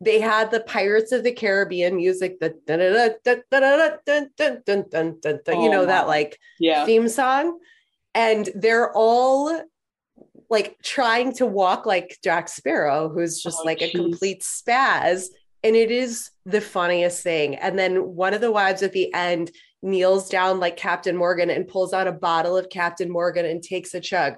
They 0.00 0.20
had 0.20 0.50
the 0.50 0.60
Pirates 0.60 1.12
of 1.12 1.22
the 1.22 1.32
Caribbean 1.32 1.96
music, 1.96 2.40
the 2.40 2.54
you 5.48 5.70
know, 5.70 5.86
that 5.86 6.06
like 6.06 6.38
theme 6.58 7.08
song. 7.08 7.58
And 8.14 8.50
they're 8.54 8.92
all 8.92 9.62
like 10.50 10.76
trying 10.82 11.32
to 11.34 11.46
walk 11.46 11.86
like 11.86 12.18
Jack 12.22 12.48
Sparrow, 12.48 13.08
who's 13.08 13.42
just 13.42 13.64
like 13.64 13.80
a 13.80 13.90
complete 13.90 14.42
spaz. 14.42 15.26
And 15.64 15.76
it 15.76 15.90
is 15.90 16.30
the 16.44 16.60
funniest 16.60 17.22
thing. 17.22 17.54
And 17.54 17.78
then 17.78 18.14
one 18.16 18.34
of 18.34 18.40
the 18.40 18.52
wives 18.52 18.82
at 18.82 18.92
the 18.92 19.14
end 19.14 19.50
kneels 19.82 20.28
down 20.28 20.60
like 20.60 20.76
Captain 20.76 21.16
Morgan 21.16 21.50
and 21.50 21.68
pulls 21.68 21.92
out 21.92 22.06
a 22.06 22.12
bottle 22.12 22.56
of 22.56 22.68
Captain 22.68 23.10
Morgan 23.10 23.44
and 23.44 23.62
takes 23.62 23.94
a 23.94 24.00
chug 24.00 24.34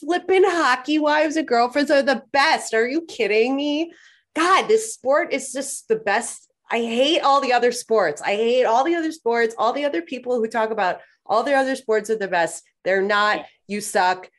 flipping 0.00 0.44
hockey 0.44 0.98
wives 0.98 1.36
and 1.36 1.46
girlfriends 1.46 1.90
are 1.90 2.02
the 2.02 2.22
best 2.32 2.74
are 2.74 2.88
you 2.88 3.02
kidding 3.02 3.54
me 3.54 3.92
god 4.34 4.66
this 4.66 4.92
sport 4.92 5.32
is 5.32 5.52
just 5.52 5.86
the 5.88 5.96
best 5.96 6.50
I 6.70 6.78
hate 6.78 7.20
all 7.20 7.40
the 7.40 7.52
other 7.52 7.72
sports. 7.72 8.22
I 8.22 8.36
hate 8.36 8.64
all 8.64 8.84
the 8.84 8.94
other 8.94 9.10
sports, 9.10 9.54
all 9.58 9.72
the 9.72 9.84
other 9.84 10.02
people 10.02 10.36
who 10.36 10.46
talk 10.46 10.70
about 10.70 11.00
all 11.26 11.42
the 11.42 11.54
other 11.54 11.74
sports 11.74 12.10
are 12.10 12.16
the 12.16 12.28
best. 12.28 12.62
They're 12.84 13.02
not. 13.02 13.38
Yeah. 13.38 13.46
You 13.66 13.80
suck. 13.80 14.30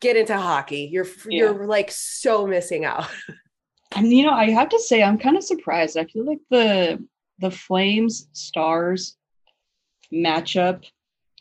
Get 0.00 0.16
into 0.16 0.36
hockey. 0.36 0.88
You're 0.92 1.06
you're 1.26 1.66
like 1.66 1.90
so 1.90 2.46
missing 2.46 2.84
out. 2.84 3.08
And 3.96 4.12
you 4.12 4.24
know, 4.24 4.30
I 4.30 4.50
have 4.50 4.68
to 4.68 4.78
say, 4.78 5.02
I'm 5.02 5.18
kind 5.18 5.36
of 5.36 5.42
surprised. 5.42 5.96
I 5.96 6.04
feel 6.04 6.24
like 6.24 6.38
the 6.48 7.04
the 7.40 7.50
Flames 7.50 8.28
Stars 8.32 9.16
matchup, 10.12 10.84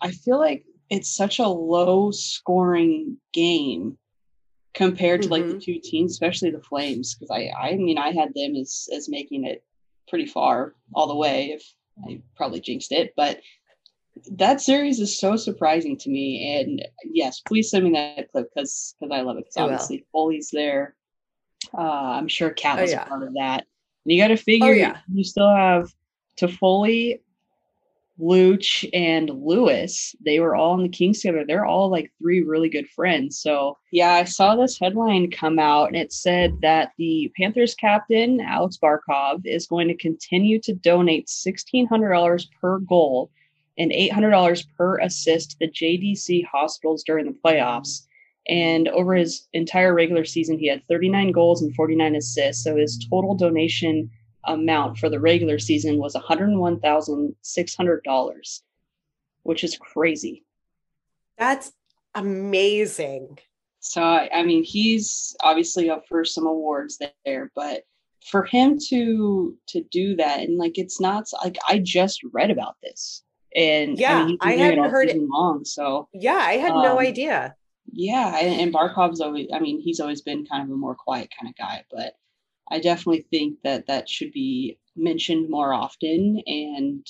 I 0.02 0.12
feel 0.12 0.38
like 0.38 0.66
it's 0.90 1.16
such 1.16 1.40
a 1.40 1.48
low 1.48 2.12
scoring 2.12 3.18
game 3.34 3.98
compared 4.74 5.24
to 5.24 5.30
like 5.30 5.46
the 5.48 5.60
two 5.60 5.80
teams, 5.84 6.12
especially 6.12 6.52
the 6.52 6.62
Flames. 6.62 7.16
Because 7.16 7.32
I, 7.32 7.52
I 7.60 7.76
mean, 7.76 7.98
I 7.98 8.12
had 8.12 8.34
them 8.34 8.56
as 8.56 8.88
as 8.96 9.10
making 9.10 9.46
it 9.46 9.64
pretty 10.08 10.26
far 10.26 10.74
all 10.94 11.08
the 11.08 11.16
way. 11.16 11.52
If 11.52 11.64
I 12.08 12.22
probably 12.36 12.62
jinxed 12.62 12.92
it, 12.92 13.14
but 13.16 13.42
that 14.32 14.62
series 14.62 15.00
is 15.00 15.20
so 15.20 15.36
surprising 15.36 15.98
to 15.98 16.10
me. 16.10 16.60
And 16.60 16.86
yes, 17.06 17.42
please 17.42 17.70
send 17.70 17.86
me 17.86 17.92
that 17.92 18.32
clip 18.32 18.50
because 18.54 18.96
because 19.00 19.14
I 19.16 19.22
love 19.22 19.38
it. 19.38 19.46
Because 19.46 19.58
obviously 19.58 20.06
Foley's 20.12 20.50
there. 20.52 20.96
Uh, 21.78 21.82
I'm 21.82 22.28
sure 22.28 22.50
Cat 22.52 22.80
Oh, 22.80 22.82
was 22.82 22.92
yeah. 22.92 23.04
a 23.04 23.08
part 23.08 23.24
of 23.24 23.34
that. 23.34 23.66
And 24.06 24.14
you 24.14 24.22
got 24.22 24.30
to 24.30 24.38
figure 24.38 24.74
yeah. 24.74 24.98
you 25.12 25.24
still 25.24 25.54
have 25.54 25.94
Toffoli, 26.40 27.20
Luch, 28.20 28.88
and 28.94 29.30
Lewis. 29.30 30.16
They 30.24 30.40
were 30.40 30.56
all 30.56 30.76
in 30.76 30.84
the 30.84 30.90
Kings 30.90 31.22
together. 31.22 31.46
They're 31.48 31.66
all 31.66 31.90
like 31.90 32.12
three 32.20 32.42
really 32.42 32.70
good 32.70 32.90
friends. 32.90 33.40
So 33.40 33.78
yeah, 33.92 34.14
I 34.14 34.26
saw 34.26 34.56
this 34.56 34.80
headline 34.80 35.32
come 35.32 35.60
out 35.60 35.88
and 35.88 35.96
it 35.96 36.12
said 36.12 36.60
that 36.62 36.92
the 36.98 37.32
Panthers 37.38 37.76
captain, 37.76 38.42
Alex 38.42 38.78
Barkov, 38.82 39.46
is 39.46 39.68
going 39.68 39.88
to 39.88 39.96
continue 39.96 40.60
to 40.62 40.74
donate 40.74 41.28
$1,600 41.28 42.48
per 42.60 42.80
goal 42.80 43.32
and 43.78 43.92
$800 43.92 44.66
per 44.78 44.98
assist 45.00 45.52
to 45.52 45.58
the 45.62 45.72
JDC 45.72 46.46
hospitals 46.46 47.04
during 47.04 47.26
the 47.26 47.38
playoffs. 47.44 48.06
And 48.48 48.88
over 48.90 49.16
his 49.16 49.48
entire 49.54 49.94
regular 49.94 50.26
season, 50.26 50.58
he 50.58 50.68
had 50.68 50.82
39 50.90 51.32
goals 51.32 51.62
and 51.62 51.74
49 51.76 52.16
assists. 52.16 52.64
So 52.64 52.76
his 52.76 53.06
total 53.10 53.36
donation 53.36 54.10
amount 54.46 54.98
for 54.98 55.10
the 55.10 55.20
regular 55.20 55.60
season 55.60 55.98
was 55.98 56.16
$101,600, 56.16 58.62
which 59.44 59.64
is 59.64 59.78
crazy. 59.78 60.44
That's 61.38 61.72
amazing. 62.14 63.40
So, 63.80 64.02
I 64.04 64.30
I 64.34 64.44
mean, 64.44 64.64
he's 64.64 65.36
obviously 65.42 65.90
up 65.90 66.06
for 66.08 66.24
some 66.26 66.46
awards 66.46 67.00
there, 67.26 67.52
but 67.56 67.84
for 68.26 68.44
him 68.44 68.78
to 68.90 69.58
to 69.68 69.82
do 69.92 70.16
that 70.18 70.42
and 70.42 70.58
like 70.58 70.78
it's 70.78 71.00
not 71.00 71.26
like 71.44 71.58
I 71.68 71.80
just 71.80 72.22
read 72.34 72.52
about 72.52 72.76
this 72.84 73.24
and 73.56 73.98
Yeah, 73.98 74.28
he's 74.28 74.38
been 74.40 74.42
I 74.42 74.52
hadn't 74.54 74.84
heard 74.86 75.10
it. 75.10 75.22
long 75.30 75.64
so 75.66 76.08
Yeah, 76.14 76.34
I 76.36 76.58
had 76.58 76.74
no 76.76 76.94
Um, 76.94 77.00
idea. 77.00 77.56
yeah 77.92 78.38
and, 78.38 78.62
and 78.62 78.74
barkov's 78.74 79.20
always 79.22 79.48
i 79.54 79.60
mean 79.60 79.80
he's 79.82 80.00
always 80.00 80.22
been 80.22 80.46
kind 80.46 80.64
of 80.64 80.70
a 80.72 80.76
more 80.78 80.96
quiet 80.96 81.30
kind 81.40 81.50
of 81.50 81.56
guy 81.58 81.84
but 81.92 82.14
i 82.72 82.80
definitely 82.80 83.26
think 83.30 83.58
that 83.64 83.88
that 83.88 84.08
should 84.08 84.32
be 84.32 84.78
mentioned 84.96 85.50
more 85.50 85.74
often 85.74 86.42
and 86.46 87.06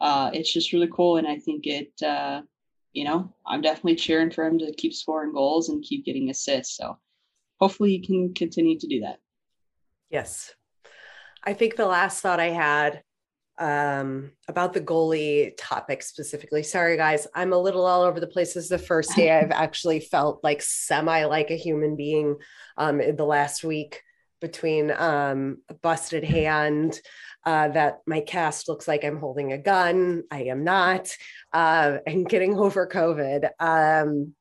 uh 0.00 0.30
it's 0.32 0.52
just 0.52 0.72
really 0.72 0.88
cool 0.92 1.16
and 1.16 1.26
i 1.26 1.36
think 1.36 1.66
it 1.66 1.92
uh 2.02 2.40
you 2.92 3.04
know 3.04 3.32
i'm 3.46 3.60
definitely 3.60 3.96
cheering 3.96 4.30
for 4.30 4.44
him 4.44 4.58
to 4.58 4.72
keep 4.76 4.94
scoring 4.94 5.32
goals 5.32 5.68
and 5.68 5.84
keep 5.84 6.04
getting 6.04 6.30
assists 6.30 6.76
so 6.76 6.98
hopefully 7.60 7.90
he 7.90 8.00
can 8.00 8.34
continue 8.34 8.78
to 8.78 8.86
do 8.86 9.00
that 9.00 9.18
Yes. 10.10 10.54
I 11.44 11.54
think 11.54 11.76
the 11.76 11.86
last 11.86 12.20
thought 12.20 12.40
I 12.40 12.50
had 12.50 13.02
um, 13.58 14.32
about 14.48 14.72
the 14.72 14.80
goalie 14.80 15.52
topic 15.58 16.02
specifically. 16.02 16.62
Sorry, 16.62 16.96
guys, 16.96 17.26
I'm 17.34 17.52
a 17.52 17.58
little 17.58 17.84
all 17.84 18.02
over 18.02 18.20
the 18.20 18.26
place. 18.26 18.54
This 18.54 18.64
is 18.64 18.70
the 18.70 18.78
first 18.78 19.14
day 19.16 19.30
I've 19.38 19.50
actually 19.50 20.00
felt 20.00 20.42
like 20.42 20.62
semi 20.62 21.24
like 21.24 21.50
a 21.50 21.56
human 21.56 21.96
being 21.96 22.36
um, 22.76 23.00
in 23.00 23.16
the 23.16 23.24
last 23.24 23.64
week 23.64 24.02
between 24.40 24.90
um, 24.90 25.58
a 25.68 25.74
busted 25.74 26.24
hand, 26.24 27.00
uh, 27.44 27.68
that 27.68 28.00
my 28.06 28.20
cast 28.20 28.68
looks 28.68 28.86
like 28.86 29.04
I'm 29.04 29.18
holding 29.18 29.52
a 29.52 29.58
gun. 29.58 30.24
I 30.30 30.44
am 30.44 30.64
not, 30.64 31.14
uh, 31.52 31.98
and 32.06 32.28
getting 32.28 32.58
over 32.58 32.86
COVID. 32.86 33.50
Um, 33.58 34.34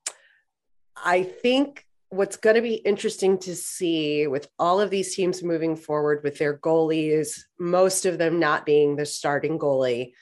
I 0.95 1.23
think 1.23 1.85
what's 2.09 2.37
going 2.37 2.55
to 2.55 2.61
be 2.61 2.75
interesting 2.75 3.37
to 3.37 3.55
see 3.55 4.27
with 4.27 4.47
all 4.57 4.79
of 4.79 4.89
these 4.89 5.15
teams 5.15 5.43
moving 5.43 5.75
forward 5.75 6.23
with 6.23 6.37
their 6.37 6.57
goalies, 6.57 7.41
most 7.59 8.05
of 8.05 8.17
them 8.17 8.39
not 8.39 8.65
being 8.65 8.95
the 8.95 9.05
starting 9.05 9.59
goalie, 9.59 10.13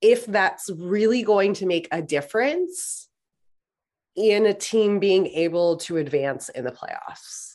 if 0.00 0.26
that's 0.26 0.68
really 0.76 1.22
going 1.22 1.54
to 1.54 1.66
make 1.66 1.86
a 1.92 2.02
difference 2.02 3.08
in 4.16 4.46
a 4.46 4.54
team 4.54 4.98
being 4.98 5.26
able 5.28 5.76
to 5.78 5.96
advance 5.96 6.48
in 6.48 6.64
the 6.64 6.72
playoffs. 6.72 7.51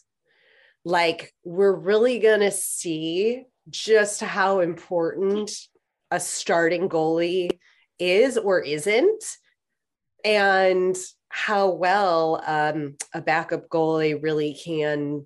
Like, 0.88 1.34
we're 1.44 1.76
really 1.76 2.20
going 2.20 2.40
to 2.40 2.52
see 2.52 3.44
just 3.70 4.22
how 4.22 4.62
important 4.62 5.52
a 6.12 6.20
starting 6.20 6.88
goalie 6.88 7.50
is 8.00 8.38
or 8.38 8.62
isn't. 8.62 9.24
And 10.24 10.98
how 11.30 11.70
well 11.72 12.42
um, 12.48 12.96
a 13.14 13.22
backup 13.22 13.68
goalie 13.68 14.22
really 14.22 14.54
can 14.54 15.26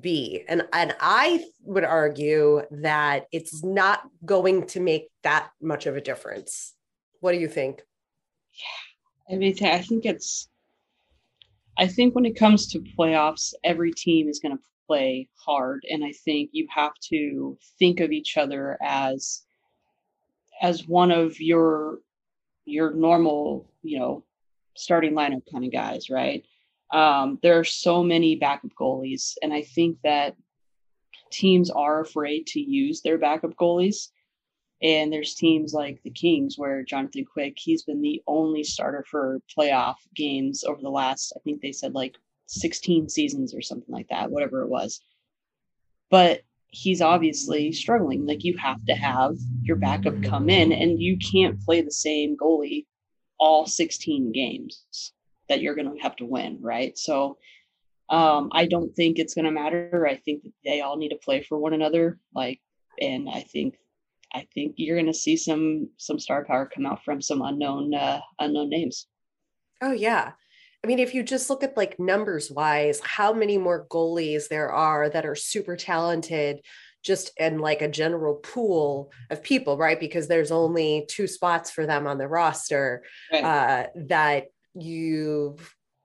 be. 0.00 0.44
And, 0.48 0.62
and 0.72 0.96
I 0.98 1.44
would 1.60 1.84
argue 1.84 2.62
that 2.70 3.26
it's 3.32 3.62
not 3.62 4.00
going 4.24 4.66
to 4.68 4.80
make 4.80 5.08
that 5.24 5.50
much 5.60 5.84
of 5.86 5.94
a 5.94 6.00
difference. 6.00 6.74
What 7.20 7.32
do 7.32 7.38
you 7.38 7.48
think? 7.48 7.82
Yeah. 9.28 9.34
I 9.34 9.38
mean, 9.38 9.54
I 9.62 9.82
think 9.82 10.06
it's, 10.06 10.48
I 11.78 11.86
think 11.86 12.14
when 12.14 12.24
it 12.24 12.36
comes 12.36 12.68
to 12.68 12.80
playoffs, 12.98 13.52
every 13.62 13.92
team 13.92 14.28
is 14.28 14.40
going 14.40 14.56
to 14.56 14.62
play 14.92 15.28
hard. 15.34 15.84
And 15.90 16.04
I 16.04 16.12
think 16.12 16.50
you 16.52 16.66
have 16.74 16.92
to 17.08 17.56
think 17.78 18.00
of 18.00 18.12
each 18.12 18.36
other 18.36 18.76
as, 18.82 19.42
as 20.60 20.86
one 20.86 21.10
of 21.10 21.40
your, 21.40 22.00
your 22.66 22.92
normal, 22.92 23.70
you 23.82 23.98
know, 23.98 24.24
starting 24.76 25.14
lineup 25.14 25.42
kind 25.50 25.64
of 25.64 25.72
guys, 25.72 26.10
right? 26.10 26.44
Um, 26.92 27.38
there 27.42 27.58
are 27.58 27.64
so 27.64 28.02
many 28.04 28.36
backup 28.36 28.72
goalies, 28.78 29.32
and 29.42 29.50
I 29.52 29.62
think 29.62 29.96
that 30.04 30.36
teams 31.30 31.70
are 31.70 32.00
afraid 32.00 32.46
to 32.48 32.60
use 32.60 33.00
their 33.00 33.16
backup 33.16 33.54
goalies. 33.56 34.08
And 34.82 35.10
there's 35.10 35.34
teams 35.34 35.72
like 35.72 36.02
the 36.02 36.10
Kings 36.10 36.58
where 36.58 36.82
Jonathan 36.82 37.24
Quick, 37.24 37.54
he's 37.56 37.84
been 37.84 38.02
the 38.02 38.20
only 38.26 38.62
starter 38.62 39.06
for 39.10 39.40
playoff 39.56 39.94
games 40.14 40.64
over 40.64 40.82
the 40.82 40.90
last, 40.90 41.32
I 41.34 41.40
think 41.44 41.62
they 41.62 41.72
said 41.72 41.94
like 41.94 42.16
16 42.46 43.08
seasons 43.08 43.54
or 43.54 43.62
something 43.62 43.92
like 43.92 44.08
that, 44.08 44.30
whatever 44.30 44.62
it 44.62 44.68
was. 44.68 45.00
But 46.10 46.42
he's 46.68 47.00
obviously 47.00 47.72
struggling. 47.72 48.26
Like 48.26 48.44
you 48.44 48.56
have 48.58 48.84
to 48.86 48.94
have 48.94 49.36
your 49.62 49.76
backup 49.76 50.22
come 50.22 50.50
in, 50.50 50.72
and 50.72 51.00
you 51.00 51.18
can't 51.18 51.60
play 51.60 51.82
the 51.82 51.90
same 51.90 52.36
goalie 52.36 52.86
all 53.38 53.66
16 53.66 54.30
games 54.32 55.12
that 55.48 55.60
you're 55.60 55.74
going 55.74 55.92
to 55.92 56.02
have 56.02 56.16
to 56.16 56.24
win, 56.24 56.58
right? 56.60 56.96
So 56.96 57.38
um, 58.08 58.50
I 58.52 58.66
don't 58.66 58.94
think 58.94 59.18
it's 59.18 59.34
going 59.34 59.46
to 59.46 59.50
matter. 59.50 60.06
I 60.08 60.16
think 60.16 60.44
that 60.44 60.52
they 60.64 60.80
all 60.80 60.96
need 60.96 61.10
to 61.10 61.16
play 61.16 61.42
for 61.42 61.58
one 61.58 61.72
another. 61.72 62.18
Like, 62.34 62.60
and 63.00 63.28
I 63.28 63.40
think 63.40 63.76
I 64.34 64.46
think 64.54 64.74
you're 64.76 64.96
going 64.96 65.12
to 65.12 65.14
see 65.14 65.36
some 65.36 65.88
some 65.96 66.18
star 66.18 66.44
power 66.44 66.70
come 66.72 66.86
out 66.86 67.04
from 67.04 67.20
some 67.20 67.42
unknown 67.42 67.94
uh, 67.94 68.20
unknown 68.38 68.70
names. 68.70 69.06
Oh 69.82 69.92
yeah. 69.92 70.32
I 70.84 70.88
mean, 70.88 70.98
if 70.98 71.14
you 71.14 71.22
just 71.22 71.48
look 71.48 71.62
at 71.62 71.76
like 71.76 72.00
numbers 72.00 72.50
wise, 72.50 73.00
how 73.00 73.32
many 73.32 73.56
more 73.56 73.86
goalies 73.86 74.48
there 74.48 74.70
are 74.70 75.08
that 75.08 75.24
are 75.24 75.36
super 75.36 75.76
talented 75.76 76.60
just 77.02 77.32
in 77.38 77.58
like 77.58 77.82
a 77.82 77.88
general 77.88 78.36
pool 78.36 79.12
of 79.30 79.42
people, 79.42 79.76
right? 79.76 79.98
Because 79.98 80.28
there's 80.28 80.50
only 80.50 81.06
two 81.08 81.26
spots 81.26 81.70
for 81.70 81.86
them 81.86 82.06
on 82.06 82.18
the 82.18 82.28
roster 82.28 83.02
right. 83.32 83.44
uh, 83.44 83.86
that 83.94 84.46
you 84.74 85.56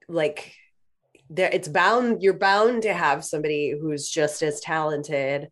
like 0.09 0.53
there 1.29 1.49
it's 1.51 1.67
bound 1.67 2.21
you're 2.21 2.33
bound 2.33 2.83
to 2.83 2.93
have 2.93 3.23
somebody 3.23 3.71
who's 3.79 4.09
just 4.09 4.41
as 4.41 4.59
talented 4.61 5.49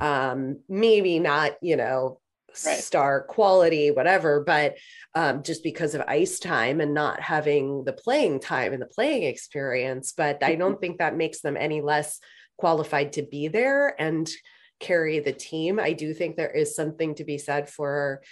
um 0.00 0.58
maybe 0.68 1.18
not 1.18 1.52
you 1.62 1.76
know 1.76 2.18
right. 2.66 2.78
star 2.78 3.22
quality 3.22 3.90
whatever 3.90 4.40
but 4.40 4.76
um 5.14 5.42
just 5.42 5.62
because 5.62 5.94
of 5.94 6.02
ice 6.06 6.38
time 6.38 6.80
and 6.80 6.94
not 6.94 7.20
having 7.20 7.84
the 7.84 7.92
playing 7.92 8.40
time 8.40 8.72
and 8.72 8.82
the 8.82 8.86
playing 8.86 9.22
experience 9.22 10.12
but 10.16 10.42
i 10.42 10.54
don't 10.54 10.80
think 10.80 10.98
that 10.98 11.16
makes 11.16 11.40
them 11.40 11.56
any 11.56 11.80
less 11.80 12.20
qualified 12.56 13.12
to 13.12 13.22
be 13.22 13.48
there 13.48 13.94
and 14.00 14.30
carry 14.80 15.20
the 15.20 15.32
team 15.32 15.80
i 15.80 15.92
do 15.92 16.12
think 16.12 16.36
there 16.36 16.50
is 16.50 16.76
something 16.76 17.14
to 17.14 17.24
be 17.24 17.38
said 17.38 17.68
for 17.68 18.22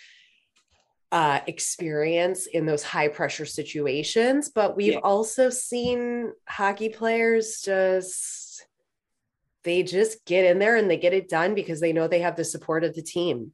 uh, 1.12 1.40
experience 1.46 2.46
in 2.46 2.66
those 2.66 2.84
high 2.84 3.08
pressure 3.08 3.46
situations, 3.46 4.48
but 4.48 4.76
we've 4.76 4.92
yeah. 4.92 5.00
also 5.00 5.50
seen 5.50 6.32
hockey 6.48 6.88
players 6.88 7.62
just 7.62 8.64
they 9.64 9.82
just 9.82 10.24
get 10.24 10.44
in 10.44 10.58
there 10.58 10.76
and 10.76 10.90
they 10.90 10.96
get 10.96 11.12
it 11.12 11.28
done 11.28 11.54
because 11.54 11.80
they 11.80 11.92
know 11.92 12.08
they 12.08 12.20
have 12.20 12.36
the 12.36 12.44
support 12.44 12.84
of 12.84 12.94
the 12.94 13.02
team. 13.02 13.52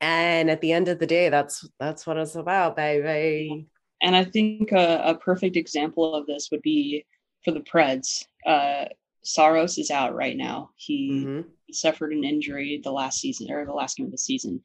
And 0.00 0.50
at 0.50 0.60
the 0.60 0.72
end 0.72 0.88
of 0.88 0.98
the 0.98 1.06
day, 1.06 1.28
that's 1.28 1.66
that's 1.80 2.06
what 2.06 2.18
it's 2.18 2.34
about, 2.34 2.76
baby. 2.76 3.66
And 4.02 4.14
I 4.14 4.24
think 4.24 4.72
a, 4.72 5.02
a 5.04 5.14
perfect 5.14 5.56
example 5.56 6.14
of 6.14 6.26
this 6.26 6.48
would 6.50 6.62
be 6.62 7.06
for 7.44 7.50
the 7.50 7.60
Preds. 7.60 8.24
Uh, 8.46 8.86
Saros 9.24 9.78
is 9.78 9.90
out 9.90 10.14
right 10.14 10.36
now. 10.36 10.70
He, 10.76 11.10
mm-hmm. 11.10 11.48
suffered 11.72 12.12
an 12.12 12.24
injury 12.24 12.80
the 12.84 12.92
last 12.92 13.20
season 13.20 13.50
or 13.50 13.64
the 13.64 13.72
last 13.72 13.96
game 13.96 14.06
of 14.06 14.12
the 14.12 14.18
season. 14.18 14.62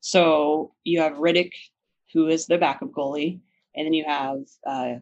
So 0.00 0.74
you 0.84 1.00
have 1.00 1.14
Rittich 1.14 1.54
who 2.14 2.28
is 2.28 2.46
the 2.46 2.56
backup 2.56 2.92
goalie, 2.92 3.40
and 3.74 3.84
then 3.84 3.92
you 3.92 4.04
have 4.04 4.38
uh, 4.66 4.94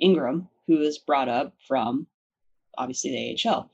Ingram, 0.00 0.48
who 0.66 0.80
is 0.80 0.98
brought 0.98 1.28
up 1.28 1.54
from 1.66 2.06
obviously 2.76 3.10
the 3.12 3.48
AHL. 3.48 3.70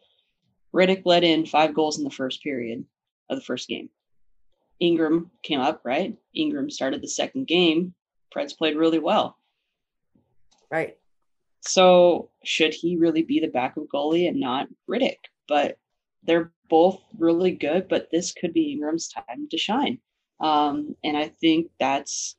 Rittich 0.73 1.03
led 1.05 1.25
in 1.25 1.47
five 1.47 1.75
goals 1.75 1.99
in 1.99 2.05
the 2.05 2.11
first 2.11 2.43
period 2.43 2.85
of 3.31 3.39
the 3.39 3.45
first 3.45 3.67
game. 3.67 3.89
Ingram 4.81 5.31
came 5.43 5.61
up, 5.61 5.83
right? 5.85 6.17
Ingram 6.35 6.71
started 6.71 7.03
the 7.03 7.09
second 7.09 7.47
game. 7.47 7.95
Preds 8.35 8.57
played 8.57 8.77
really 8.77 8.99
well. 8.99 9.37
Right. 10.71 10.97
So 11.61 12.31
should 12.45 12.75
he 12.75 12.97
really 12.97 13.23
be 13.23 13.41
the 13.41 13.47
backup 13.49 13.85
goalie 13.93 14.29
and 14.29 14.41
not 14.41 14.69
Rittich? 14.91 15.17
But 15.49 15.79
they're 16.25 16.53
both 16.69 17.01
really 17.19 17.53
good, 17.53 17.89
but 17.89 18.09
this 18.11 18.33
could 18.33 18.53
be 18.53 18.73
Ingram's 18.73 19.09
time 19.09 19.49
to 19.51 19.59
shine. 19.59 19.99
Um, 20.41 20.97
and 21.05 21.17
I 21.17 21.29
think 21.29 21.71
that's 21.79 22.37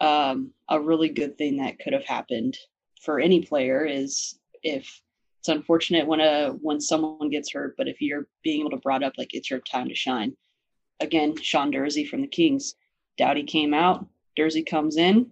um, 0.00 0.52
a 0.68 0.80
really 0.80 1.08
good 1.08 1.38
thing 1.38 1.58
that 1.58 1.78
could 1.78 1.92
have 1.92 2.04
happened 2.04 2.58
for 3.00 3.20
any 3.20 3.42
player 3.42 3.84
is 3.86 4.38
if 4.62 5.00
it's 5.40 5.48
unfortunate 5.48 6.06
when 6.06 6.20
a 6.20 6.50
when 6.60 6.80
someone 6.80 7.30
gets 7.30 7.52
hurt, 7.52 7.74
but 7.76 7.88
if 7.88 8.00
you're 8.00 8.28
being 8.44 8.60
able 8.60 8.70
to 8.70 8.76
brought 8.76 9.02
up 9.02 9.14
like 9.18 9.34
it's 9.34 9.50
your 9.50 9.60
time 9.60 9.88
to 9.88 9.94
shine. 9.94 10.36
Again, 11.02 11.36
Sean 11.40 11.72
Durzi 11.72 12.08
from 12.08 12.22
the 12.22 12.26
Kings. 12.26 12.74
Doughty 13.18 13.42
came 13.42 13.74
out, 13.74 14.06
Durzi 14.38 14.64
comes 14.64 14.96
in. 14.96 15.30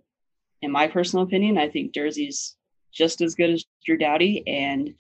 In 0.62 0.70
my 0.70 0.86
personal 0.86 1.24
opinion, 1.24 1.56
I 1.56 1.68
think 1.68 1.92
Durzi's 1.94 2.56
just 2.92 3.22
as 3.22 3.34
good 3.34 3.50
as 3.50 3.64
Drew 3.86 3.96
Doughty, 3.96 4.42
and 4.46 4.94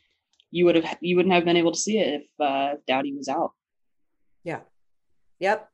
you 0.50 0.64
would 0.64 0.76
have 0.76 0.98
you 1.00 1.16
wouldn't 1.16 1.34
have 1.34 1.44
been 1.44 1.56
able 1.56 1.72
to 1.72 1.78
see 1.78 1.98
it 1.98 2.22
if 2.22 2.40
uh, 2.40 2.76
Doughty 2.86 3.14
was 3.14 3.28
out. 3.28 3.52
Yeah. 4.44 4.60
Yep 5.38 5.68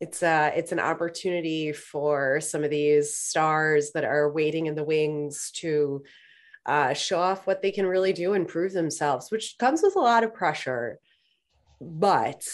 it's 0.00 0.20
uh 0.20 0.50
it's 0.56 0.72
an 0.72 0.80
opportunity 0.80 1.70
for 1.70 2.40
some 2.40 2.64
of 2.64 2.70
these 2.70 3.14
stars 3.14 3.92
that 3.92 4.02
are 4.02 4.32
waiting 4.32 4.66
in 4.66 4.74
the 4.74 4.82
wings 4.82 5.52
to 5.54 6.02
uh, 6.66 6.92
show 6.92 7.18
off 7.18 7.46
what 7.46 7.62
they 7.62 7.70
can 7.70 7.86
really 7.86 8.12
do 8.12 8.34
and 8.34 8.46
prove 8.46 8.72
themselves, 8.72 9.30
which 9.30 9.56
comes 9.58 9.82
with 9.82 9.96
a 9.96 10.00
lot 10.00 10.24
of 10.24 10.34
pressure. 10.34 10.98
But 11.80 12.46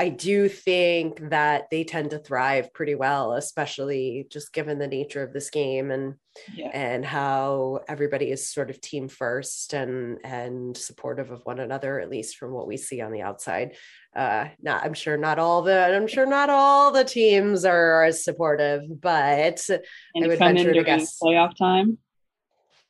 I 0.00 0.08
do 0.08 0.48
think 0.48 1.28
that 1.28 1.68
they 1.70 1.84
tend 1.84 2.12
to 2.12 2.18
thrive 2.18 2.72
pretty 2.72 2.94
well, 2.94 3.34
especially 3.34 4.26
just 4.30 4.54
given 4.54 4.78
the 4.78 4.88
nature 4.88 5.22
of 5.22 5.34
this 5.34 5.50
game 5.50 5.90
and 5.90 6.14
yeah. 6.54 6.70
and 6.72 7.04
how 7.04 7.80
everybody 7.86 8.30
is 8.30 8.48
sort 8.48 8.70
of 8.70 8.80
team 8.80 9.08
first 9.08 9.74
and 9.74 10.16
and 10.24 10.74
supportive 10.74 11.30
of 11.30 11.44
one 11.44 11.60
another, 11.60 12.00
at 12.00 12.08
least 12.08 12.38
from 12.38 12.52
what 12.52 12.66
we 12.66 12.78
see 12.78 13.02
on 13.02 13.12
the 13.12 13.20
outside. 13.20 13.76
Uh, 14.16 14.46
not, 14.62 14.84
I'm 14.84 14.94
sure 14.94 15.18
not 15.18 15.38
all 15.38 15.60
the 15.60 15.94
I'm 15.94 16.06
sure 16.06 16.24
not 16.24 16.48
all 16.48 16.92
the 16.92 17.04
teams 17.04 17.66
are 17.66 18.04
as 18.04 18.24
supportive, 18.24 18.84
but 19.02 19.60
and 19.68 20.24
I 20.24 20.28
would 20.28 20.38
venture 20.38 20.72
to 20.72 20.82
guess 20.82 21.18
playoff 21.22 21.54
time. 21.58 21.98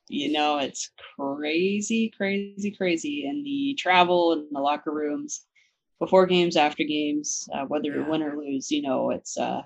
You 0.07 0.31
know, 0.31 0.59
it's 0.59 0.89
crazy, 1.19 2.09
crazy, 2.15 2.71
crazy, 2.71 3.25
and 3.27 3.45
the 3.45 3.75
travel 3.77 4.31
and 4.31 4.47
the 4.49 4.61
locker 4.61 4.93
rooms 4.93 5.41
before 6.01 6.25
games, 6.25 6.57
after 6.57 6.83
games, 6.83 7.47
uh, 7.53 7.63
whether 7.65 7.95
yeah. 7.95 8.09
win 8.09 8.23
or 8.23 8.35
lose, 8.35 8.71
you 8.71 8.81
know, 8.81 9.11
it's 9.11 9.37
uh, 9.37 9.61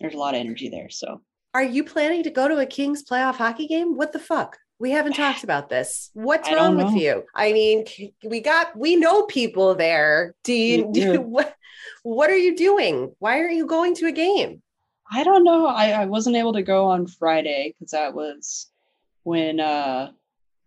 there's 0.00 0.14
a 0.14 0.18
lot 0.18 0.34
of 0.34 0.40
energy 0.40 0.68
there. 0.68 0.90
So, 0.90 1.22
are 1.54 1.62
you 1.62 1.84
planning 1.84 2.24
to 2.24 2.30
go 2.30 2.48
to 2.48 2.58
a 2.58 2.66
Kings 2.66 3.04
playoff 3.08 3.36
hockey 3.36 3.68
game? 3.68 3.96
What 3.96 4.12
the 4.12 4.18
fuck? 4.18 4.58
We 4.80 4.90
haven't 4.90 5.12
talked 5.24 5.44
about 5.44 5.70
this. 5.70 6.10
What's 6.12 6.50
wrong 6.50 6.76
with 6.76 6.94
you? 6.94 7.22
I 7.34 7.52
mean, 7.52 7.84
we 8.24 8.40
got 8.40 8.76
we 8.76 8.96
know 8.96 9.24
people 9.26 9.76
there. 9.76 10.34
Do 10.42 10.52
you 10.52 10.90
do 10.92 11.20
what? 11.22 11.54
What 12.02 12.28
are 12.28 12.36
you 12.36 12.56
doing? 12.56 13.14
Why 13.20 13.38
are 13.38 13.50
you 13.50 13.66
going 13.66 13.94
to 13.96 14.08
a 14.08 14.12
game? 14.12 14.60
I 15.10 15.22
don't 15.22 15.44
know. 15.44 15.66
I, 15.66 15.90
I 15.90 16.04
wasn't 16.06 16.36
able 16.36 16.52
to 16.54 16.62
go 16.62 16.86
on 16.86 17.06
Friday 17.06 17.72
because 17.78 17.92
that 17.92 18.14
was 18.14 18.66
when 19.22 19.60
uh, 19.60 20.10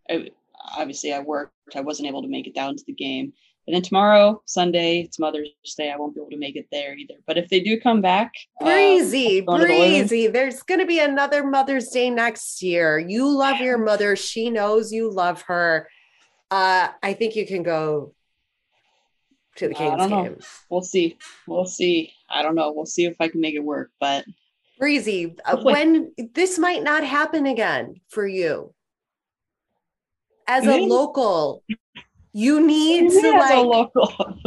I, 0.09 0.29
obviously 0.77 1.13
I 1.13 1.19
worked. 1.19 1.53
I 1.75 1.81
wasn't 1.81 2.07
able 2.07 2.21
to 2.21 2.29
make 2.29 2.47
it 2.47 2.55
down 2.55 2.77
to 2.77 2.83
the 2.87 2.93
game. 2.93 3.33
And 3.71 3.77
then 3.77 3.83
tomorrow, 3.83 4.41
Sunday, 4.43 4.99
it's 4.99 5.17
Mother's 5.17 5.47
Day. 5.77 5.93
I 5.93 5.95
won't 5.95 6.13
be 6.13 6.19
able 6.19 6.31
to 6.31 6.37
make 6.37 6.57
it 6.57 6.67
there 6.73 6.93
either. 6.93 7.13
But 7.25 7.37
if 7.37 7.47
they 7.47 7.61
do 7.61 7.79
come 7.79 8.01
back, 8.01 8.33
breezy, 8.59 9.45
uh, 9.47 9.57
breezy. 9.57 10.27
The 10.27 10.33
There's 10.33 10.61
going 10.61 10.81
to 10.81 10.85
be 10.85 10.99
another 10.99 11.45
Mother's 11.45 11.87
Day 11.87 12.09
next 12.09 12.61
year. 12.61 12.99
You 12.99 13.29
love 13.29 13.61
your 13.61 13.77
mother. 13.77 14.17
She 14.17 14.49
knows 14.49 14.91
you 14.91 15.09
love 15.09 15.43
her. 15.43 15.87
Uh, 16.49 16.89
I 17.01 17.13
think 17.13 17.37
you 17.37 17.47
can 17.47 17.63
go 17.63 18.13
to 19.55 19.69
the 19.69 19.73
Kings 19.73 20.05
game. 20.05 20.39
We'll 20.69 20.81
see. 20.81 21.17
We'll 21.47 21.63
see. 21.63 22.11
I 22.29 22.41
don't 22.41 22.55
know. 22.55 22.73
We'll 22.73 22.85
see 22.85 23.05
if 23.05 23.15
I 23.21 23.29
can 23.29 23.39
make 23.39 23.55
it 23.55 23.63
work. 23.63 23.91
But 24.01 24.25
breezy, 24.79 25.33
uh, 25.45 25.61
when 25.61 26.11
this 26.33 26.59
might 26.59 26.83
not 26.83 27.05
happen 27.05 27.45
again 27.45 28.01
for 28.09 28.27
you 28.27 28.73
as 30.45 30.67
a 30.67 30.75
local. 30.81 31.63
You 32.33 32.65
need 32.65 33.09
to 33.11 33.31
like 33.31 33.65
local. 33.65 34.37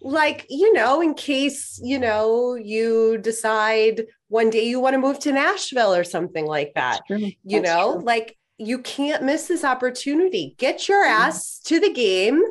like 0.00 0.46
you 0.48 0.72
know 0.72 1.00
in 1.00 1.12
case 1.12 1.80
you 1.82 1.98
know 1.98 2.54
you 2.54 3.18
decide 3.18 4.06
one 4.28 4.48
day 4.48 4.64
you 4.64 4.78
want 4.78 4.94
to 4.94 4.98
move 4.98 5.18
to 5.18 5.32
nashville 5.32 5.92
or 5.92 6.04
something 6.04 6.46
like 6.46 6.72
that 6.74 7.00
you 7.08 7.34
That's 7.44 7.64
know? 7.64 7.94
true. 7.94 8.02
like 8.04 8.38
you 8.58 8.80
can't 8.80 9.22
miss 9.22 9.46
this 9.46 9.64
opportunity. 9.64 10.54
Get 10.58 10.88
your 10.88 11.04
ass 11.04 11.60
to 11.60 11.78
the 11.78 11.92
game 11.92 12.42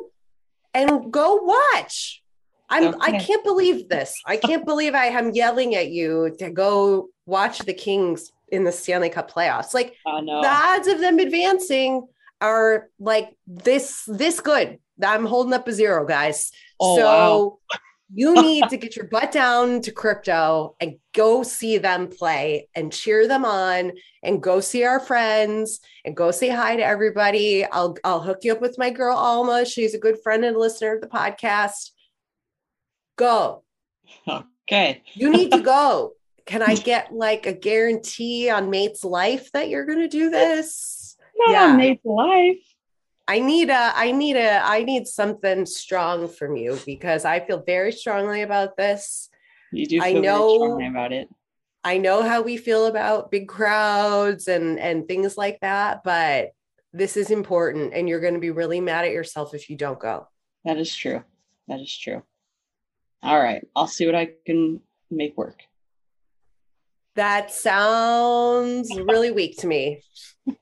and 0.74 1.12
go 1.12 1.36
watch. 1.36 2.22
I'm 2.70 2.94
i 3.00 3.18
can't 3.18 3.44
believe 3.44 3.88
this. 3.88 4.14
I 4.26 4.36
can't 4.36 4.66
believe 4.66 4.94
i 4.94 5.06
am 5.06 5.30
yelling 5.30 5.74
at 5.74 5.90
you 5.90 6.34
to 6.38 6.50
go 6.50 7.08
watch 7.26 7.60
the 7.60 7.72
kings 7.72 8.30
in 8.48 8.64
the 8.64 8.72
stanley 8.72 9.10
cup 9.10 9.30
playoffs. 9.30 9.72
Like 9.72 9.94
I 10.06 10.20
know. 10.20 10.42
the 10.42 10.48
odds 10.48 10.88
of 10.88 11.00
them 11.00 11.18
advancing 11.18 12.06
are 12.40 12.88
like 12.98 13.36
this 13.46 14.04
this 14.06 14.40
good 14.40 14.78
i'm 15.04 15.26
holding 15.26 15.52
up 15.52 15.66
a 15.68 15.72
zero 15.72 16.06
guys 16.06 16.50
Oh, 16.80 16.96
so 16.96 17.04
wow. 17.04 17.58
you 18.14 18.34
need 18.42 18.68
to 18.68 18.76
get 18.76 18.94
your 18.94 19.06
butt 19.06 19.32
down 19.32 19.80
to 19.82 19.90
crypto 19.90 20.76
and 20.80 20.94
go 21.12 21.42
see 21.42 21.78
them 21.78 22.06
play 22.06 22.68
and 22.74 22.92
cheer 22.92 23.26
them 23.26 23.44
on 23.44 23.92
and 24.22 24.40
go 24.40 24.60
see 24.60 24.84
our 24.84 25.00
friends 25.00 25.80
and 26.04 26.16
go 26.16 26.30
say 26.30 26.48
hi 26.48 26.76
to 26.76 26.84
everybody. 26.84 27.64
I'll 27.64 27.96
I'll 28.04 28.20
hook 28.20 28.38
you 28.42 28.52
up 28.52 28.60
with 28.60 28.78
my 28.78 28.90
girl 28.90 29.16
Alma. 29.16 29.64
She's 29.66 29.94
a 29.94 29.98
good 29.98 30.20
friend 30.22 30.44
and 30.44 30.56
listener 30.56 30.94
of 30.94 31.00
the 31.00 31.08
podcast. 31.08 31.90
Go. 33.16 33.64
okay. 34.28 35.02
You 35.14 35.30
need 35.30 35.50
to 35.50 35.60
go. 35.62 36.12
Can 36.46 36.62
I 36.62 36.76
get 36.76 37.12
like 37.12 37.46
a 37.46 37.52
guarantee 37.52 38.48
on 38.50 38.70
Mate's 38.70 39.02
life 39.02 39.50
that 39.52 39.68
you're 39.68 39.84
going 39.84 39.98
to 39.98 40.08
do 40.08 40.30
this? 40.30 40.97
Not 41.38 41.50
Yeah. 41.50 41.64
on 41.72 41.76
Nate's 41.78 42.04
life. 42.04 42.58
I 43.26 43.40
need 43.40 43.68
a 43.70 43.92
I 43.94 44.10
need 44.12 44.36
a 44.36 44.60
I 44.64 44.84
need 44.84 45.06
something 45.06 45.66
strong 45.66 46.28
from 46.28 46.56
you 46.56 46.78
because 46.86 47.24
I 47.26 47.40
feel 47.40 47.62
very 47.62 47.92
strongly 47.92 48.42
about 48.42 48.76
this. 48.76 49.28
You 49.72 49.86
do 49.86 50.00
I 50.02 50.12
know- 50.14 50.20
very 50.48 50.58
strongly 50.58 50.86
about 50.86 51.12
it. 51.12 51.28
I 51.84 51.98
know 51.98 52.22
how 52.22 52.42
we 52.42 52.56
feel 52.56 52.86
about 52.86 53.30
big 53.30 53.46
crowds 53.48 54.48
and 54.48 54.78
and 54.80 55.06
things 55.06 55.36
like 55.36 55.60
that, 55.60 56.02
but 56.04 56.50
this 56.92 57.16
is 57.18 57.30
important 57.30 57.92
and 57.92 58.08
you're 58.08 58.20
going 58.20 58.34
to 58.34 58.40
be 58.40 58.50
really 58.50 58.80
mad 58.80 59.04
at 59.04 59.12
yourself 59.12 59.54
if 59.54 59.68
you 59.68 59.76
don't 59.76 59.98
go. 60.00 60.26
That 60.64 60.78
is 60.78 60.94
true. 60.94 61.22
That 61.68 61.80
is 61.80 61.96
true. 61.96 62.22
All 63.22 63.38
right. 63.38 63.62
I'll 63.76 63.86
see 63.86 64.06
what 64.06 64.14
I 64.14 64.30
can 64.46 64.80
make 65.10 65.36
work. 65.36 65.60
That 67.14 67.50
sounds 67.52 68.90
really 68.96 69.30
weak 69.32 69.58
to 69.58 69.66
me. 69.66 70.02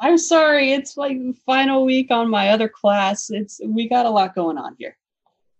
I'm 0.00 0.16
sorry. 0.18 0.72
It's 0.72 0.96
like 0.96 1.18
final 1.44 1.84
week 1.84 2.10
on 2.10 2.30
my 2.30 2.48
other 2.48 2.68
class. 2.68 3.30
It's 3.30 3.60
we 3.64 3.88
got 3.88 4.06
a 4.06 4.10
lot 4.10 4.34
going 4.34 4.56
on 4.56 4.74
here. 4.78 4.96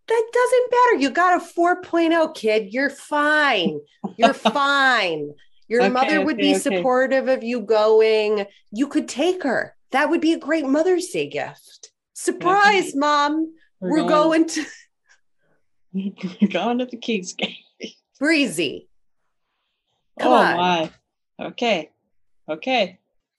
That 0.09 0.31
doesn't 0.33 0.71
matter. 0.71 1.03
You 1.03 1.11
got 1.11 1.41
a 1.41 1.45
4.0 1.45 2.35
kid. 2.35 2.73
You're 2.73 2.91
fine. 2.91 3.81
You're 4.17 4.35
fine. 4.35 5.35
Your 5.69 5.83
Okay, 5.83 5.91
mother 5.91 6.25
would 6.25 6.35
okay, 6.35 6.43
be 6.43 6.51
okay. 6.57 6.59
supportive 6.77 7.29
of 7.29 7.45
you 7.45 7.61
going. 7.61 8.47
You 8.73 8.89
could 8.89 9.09
take 9.09 9.45
her. 9.45 9.77
That 9.93 10.11
would 10.11 10.21
be 10.21 10.33
a 10.33 10.39
great 10.39 10.67
Mother's 10.67 11.07
Day 11.09 11.29
gift. 11.29 11.93
Surprise, 12.15 12.95
mom. 12.97 13.55
We're, 13.79 14.07
going 14.09 14.47
to 14.49 14.65
We're 15.93 16.49
going 16.49 16.79
to 16.79 16.87
the 16.87 16.97
Kings 16.97 17.35
game. 17.35 17.55
Breezy. 18.19 18.89
Come 20.19 20.33
oh 20.33 20.35
on. 20.35 20.57
my. 20.57 20.91
Okay. 21.41 21.91
Okay. 22.49 22.99